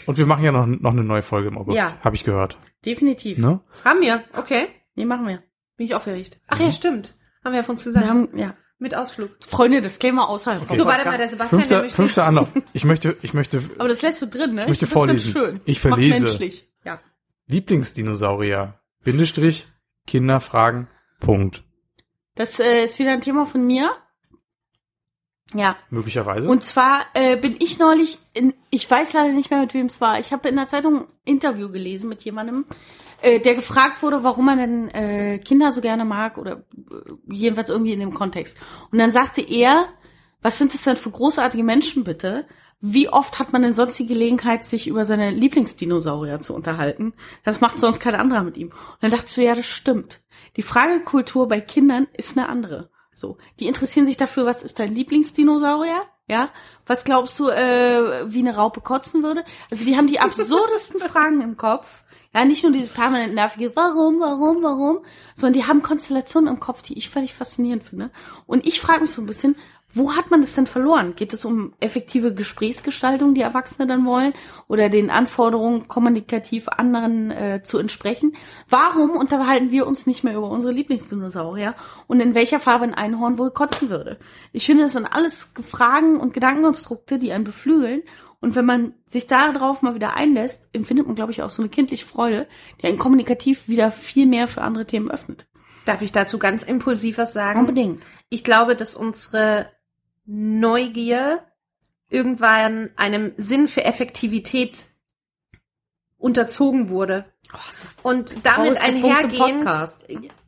[0.05, 1.91] Und wir machen ja noch, noch eine neue Folge im August, Ja.
[2.03, 2.57] habe ich gehört.
[2.85, 3.37] Definitiv.
[3.37, 3.59] Ne?
[3.83, 4.67] Haben wir, okay.
[4.95, 5.41] Nee, machen wir.
[5.77, 6.39] Bin ich aufgeregt.
[6.47, 6.65] Ach Mhm.
[6.65, 7.15] ja, stimmt.
[7.43, 8.05] Haben wir ja von uns gesagt.
[8.05, 8.53] Wir haben, ja.
[8.79, 9.31] Mit Ausflug.
[9.39, 11.95] Freunde, das käme außerhalb vom So, warte mal, der Sebastian, der Fünfter, möchte...
[11.95, 12.49] fünfter Anlauf.
[12.73, 14.63] Ich möchte, ich möchte Aber das lässt du drin, ne?
[14.63, 15.33] Ich möchte das vorlesen.
[15.33, 15.61] Ganz schön.
[15.65, 16.19] Ich Macht verlese.
[16.25, 16.69] menschlich.
[16.85, 16.99] Ja.
[17.47, 18.79] Lieblingsdinosaurier.
[19.03, 19.67] Bindestrich,
[20.05, 20.87] Kinder fragen,
[21.19, 21.63] Punkt.
[22.35, 23.89] Das äh, ist wieder ein Thema von mir.
[25.53, 25.75] Ja.
[25.89, 26.49] Möglicherweise.
[26.49, 30.01] Und zwar äh, bin ich neulich, in, ich weiß leider nicht mehr, mit wem es
[30.01, 30.19] war.
[30.19, 32.65] Ich habe in der Zeitung ein Interview gelesen mit jemandem,
[33.21, 37.69] äh, der gefragt wurde, warum man denn äh, Kinder so gerne mag oder äh, jedenfalls
[37.69, 38.57] irgendwie in dem Kontext.
[38.91, 39.87] Und dann sagte er,
[40.41, 42.45] was sind das denn für großartige Menschen bitte?
[42.79, 47.13] Wie oft hat man denn sonst die Gelegenheit, sich über seine Lieblingsdinosaurier zu unterhalten?
[47.43, 48.67] Das macht sonst kein anderer mit ihm.
[48.67, 50.21] Und dann dachte ich so, ja, das stimmt.
[50.57, 52.91] Die Fragekultur bei Kindern ist eine andere.
[53.11, 56.03] So, die interessieren sich dafür, was ist dein Lieblingsdinosaurier?
[56.29, 56.49] Ja,
[56.85, 59.43] was glaubst du, äh, wie eine Raupe kotzen würde?
[59.71, 62.03] Also die haben die absurdesten Fragen im Kopf.
[62.33, 64.99] Ja, nicht nur dieses permanent nervige, warum, warum, warum,
[65.35, 68.11] sondern die haben Konstellationen im Kopf, die ich völlig faszinierend finde.
[68.45, 69.55] Und ich frage mich so ein bisschen,
[69.93, 71.15] wo hat man das denn verloren?
[71.15, 74.33] Geht es um effektive Gesprächsgestaltung, die Erwachsene dann wollen,
[74.67, 78.33] oder den Anforderungen kommunikativ anderen äh, zu entsprechen?
[78.69, 81.73] Warum unterhalten wir uns nicht mehr über unsere Lieblingsdinosaurier
[82.05, 84.19] und in welcher Farbe ein Einhorn wohl kotzen würde?
[84.51, 88.03] Ich finde, das sind alles Fragen und Gedankenkonstrukte, die einen beflügeln.
[88.39, 91.69] Und wenn man sich darauf mal wieder einlässt, empfindet man, glaube ich, auch so eine
[91.69, 92.47] kindliche Freude,
[92.81, 95.47] die einen kommunikativ wieder viel mehr für andere Themen öffnet.
[95.85, 97.61] Darf ich dazu ganz impulsiv was sagen?
[97.61, 98.03] Unbedingt.
[98.29, 99.71] Ich glaube, dass unsere
[100.25, 101.43] Neugier
[102.09, 104.89] irgendwann einem Sinn für Effektivität
[106.17, 107.25] unterzogen wurde.
[107.53, 109.65] Oh, Und damit einhergehend.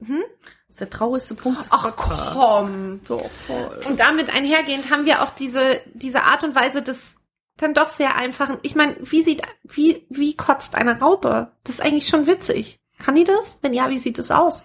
[0.05, 0.23] Hm?
[0.67, 2.33] Das ist der traurigste Punkt des Ach Podcasts.
[2.33, 2.99] komm.
[3.05, 3.81] Doch, voll.
[3.87, 7.15] Und damit einhergehend haben wir auch diese, diese Art und Weise des
[7.60, 8.57] dann doch sehr einfachen.
[8.62, 11.51] Ich meine, wie sieht, wie, wie kotzt eine Raupe?
[11.64, 12.80] Das ist eigentlich schon witzig.
[12.97, 13.60] Kann die das?
[13.62, 14.64] Wenn ja, wie sieht es aus?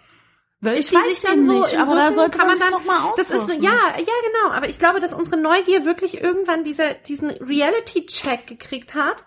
[0.60, 2.84] Ich Wie weiß dann so nicht, aber da Rücken sollte kann man man dann- doch
[2.86, 4.54] mal Das ist so, ja, ja, genau.
[4.54, 9.24] Aber ich glaube, dass unsere Neugier wirklich irgendwann diese, diesen Reality-Check gekriegt hat.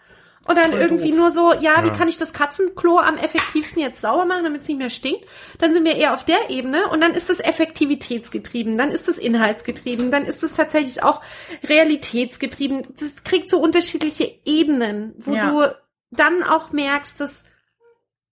[0.48, 1.18] Und dann irgendwie doof.
[1.18, 1.94] nur so, ja, wie Ja.
[1.94, 5.26] kann ich das Katzenklo am effektivsten jetzt sauber machen, damit es nicht mehr stinkt?
[5.60, 9.18] Dann sind wir eher auf der Ebene und dann ist es effektivitätsgetrieben, dann ist es
[9.18, 11.22] inhaltsgetrieben, dann ist es tatsächlich auch
[11.64, 12.84] realitätsgetrieben.
[13.00, 15.50] Das kriegt so unterschiedliche Ebenen, wo Ja.
[15.52, 15.76] du
[16.12, 17.46] dann auch merkst, dass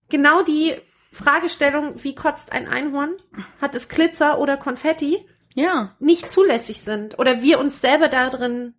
[0.08, 0.74] genau die
[1.12, 3.14] Fragestellung, wie kotzt ein Einhorn,
[3.60, 5.94] hat es Glitzer oder Konfetti, Ja.
[5.98, 8.74] nicht zulässig sind oder wir uns selber darin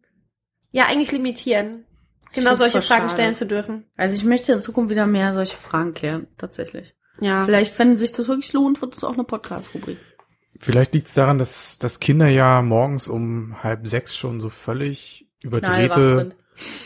[0.71, 1.85] ja eigentlich limitieren,
[2.38, 3.13] genau solche Fragen schade.
[3.13, 3.85] stellen zu dürfen.
[3.95, 6.95] Also ich möchte in Zukunft wieder mehr solche Fragen klären, tatsächlich.
[7.19, 7.45] Ja.
[7.45, 9.97] Vielleicht, wenn sich das wirklich lohnt, wird es auch eine Podcast-Rubrik.
[10.59, 15.27] Vielleicht liegt es daran, dass, dass Kinder ja morgens um halb sechs schon so völlig
[15.41, 16.35] überdrehte.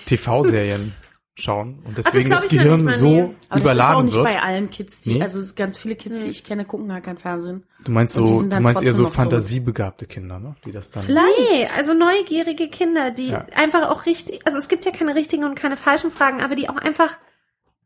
[0.05, 0.93] TV-Serien
[1.41, 3.21] schauen und das deswegen glaub das, noch Gehirn nicht mal, so nee.
[3.21, 4.25] Aber das ist auch überladen nicht wird.
[4.25, 5.21] bei allen Kids, die, Nee?
[5.21, 7.63] also ganz viele Kids, die ich kenne, gucken gar kein Fernsehen.
[7.83, 10.55] Du meinst so, du meinst eher so fantasiebegabte Kinder, ne?
[10.65, 11.03] Die das dann.
[11.03, 11.25] Vielleicht.
[11.51, 13.45] Nee, also neugierige Kinder, die Ja.
[13.55, 16.69] einfach auch richtig, also es gibt ja keine richtigen und keine falschen Fragen, aber die
[16.69, 17.17] auch einfach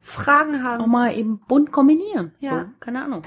[0.01, 0.91] Fragen Auch haben.
[0.91, 2.33] mal eben bunt kombinieren.
[2.39, 2.51] Ja.
[2.59, 3.23] So, keine Ahnung.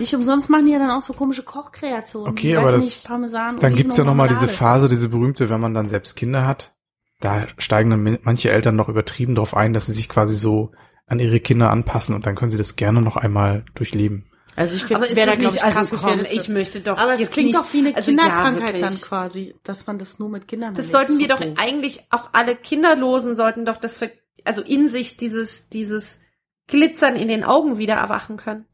[0.00, 2.30] Nicht umsonst machen die ja dann auch so komische Kochkreationen.
[2.32, 4.48] Okay, Ich aber weiß das- nicht, Parmesan, Dann gibt's ja und noch mal diese.
[4.48, 6.74] Phase, diese berühmte, wenn man dann selbst Kinder hat.
[7.20, 10.72] Da steigen dann manche Eltern noch übertrieben drauf ein, dass sie sich quasi so
[11.06, 14.26] an ihre Kinder anpassen und dann können sie das gerne noch einmal durchleben.
[14.56, 17.30] Also ich finde, das da, nicht, ich, krass also komm, ich möchte doch Aber es
[17.30, 19.02] klingt nicht, doch wie eine also ja, Kinderkrankheit dann wirklich.
[19.02, 20.92] quasi, dass man das nur mit Kindern Das erlebt.
[21.08, 21.54] sollten wir So doch doof.
[21.56, 23.98] eigentlich auch alle Kinderlosen sollten doch das,
[24.44, 26.22] also in sich dieses, dieses
[26.68, 28.64] Glitzern in den Augen wieder erwachen können.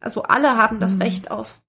[0.00, 1.02] Also alle haben das Mhm.
[1.02, 1.60] Recht auf.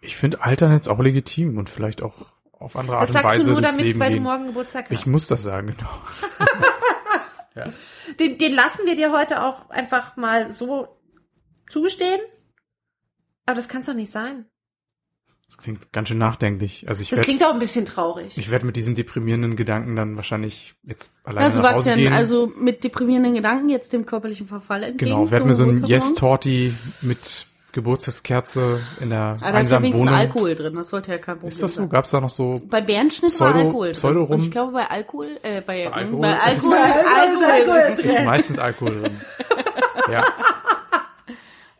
[0.00, 2.14] Ich finde Altern jetzt auch legitim und vielleicht auch
[2.60, 4.22] auf andere Art Das und sagst Weise du nur das damit, Leben weil du gehen.
[4.22, 5.06] morgen Geburtstag Ich hast.
[5.06, 5.90] muss das sagen, genau.
[8.18, 10.88] Den, den lassen wir dir heute auch einfach mal so
[11.68, 12.20] zugestehen.
[13.46, 14.46] Aber das kann es doch nicht sein.
[15.46, 16.88] Das klingt ganz schön nachdenklich.
[16.88, 18.36] Also ich Das werde klingt auch ein bisschen traurig.
[18.36, 22.12] ich werd mit diesen deprimierenden Gedanken dann wahrscheinlich jetzt alleine Ja, nach Hause Sebastian, gehen.
[22.12, 25.10] also mit deprimierenden Gedanken jetzt dem körperlichen Verfall entgegen.
[25.12, 25.84] genau, werde mir so ein.
[25.84, 30.14] Yes-Torti mit Geburtstagskerze in der Ah, da ist ja einsamen wenigstens Wohnung.
[30.14, 31.80] Alkohol drin, das sollte ja kein Problem Ist das so?
[31.82, 31.90] sein.
[31.90, 33.92] Gab's da noch so Bei Bärenschnitt war Pseudo- Alkohol drin.
[33.92, 34.30] Pseudo-Rum?
[34.30, 38.04] Und ich glaube bei Alkohol, äh, bei, Bei bei Alkohol Alkohol, ist- Alkohol, Alkohol drin.
[38.06, 39.20] ist meistens Alkohol drin.
[40.12, 40.22] Ja,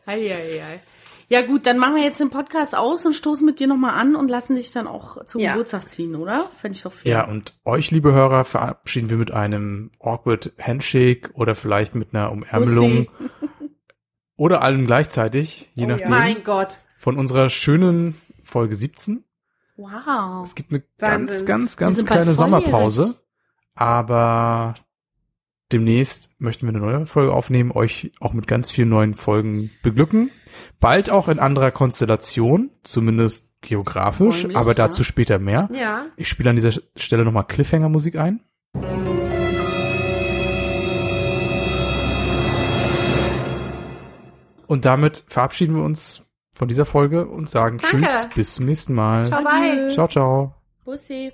[0.07, 0.79] Ei, ei, ei.
[1.27, 4.15] Ja gut, dann machen wir jetzt den Podcast aus und stoßen mit dir nochmal an
[4.15, 5.53] und lassen dich dann auch zum Ja.
[5.53, 6.45] Geburtstag ziehen, oder?
[6.55, 7.11] Fände ich doch fair.
[7.11, 12.31] ja, und euch, liebe Hörer, verabschieden wir mit einem awkward Handshake oder vielleicht mit einer
[12.31, 13.29] Umärmelung Pussy.
[14.37, 15.95] Oder allen gleichzeitig, je Oh ja.
[15.95, 16.77] nachdem, mein Gott.
[16.97, 19.23] von unserer schönen Folge 17.
[19.77, 20.43] Wow.
[20.43, 21.45] Es gibt eine Wahnsinn.
[21.45, 22.33] ganz, ganz, ganz kleine.
[22.33, 23.15] Sommerpause.
[23.73, 24.75] Aber
[25.71, 30.31] demnächst möchten wir eine neue Folge aufnehmen, euch auch mit ganz vielen neuen Folgen beglücken.
[30.79, 34.75] Bald auch in anderer Konstellation, zumindest geografisch, Räumlich, aber ja.
[34.75, 35.67] dazu später mehr.
[35.73, 36.05] Ja.
[36.15, 38.41] Ich spiele an dieser Stelle nochmal Cliffhanger-Musik ein.
[44.67, 48.07] Und damit verabschieden wir uns von dieser Folge und sagen Danke.
[48.07, 49.25] Tschüss, bis zum nächsten Mal.
[49.25, 49.89] Ciao, bye.
[49.89, 50.53] Ciao, ciao.
[50.83, 51.31] Bussi.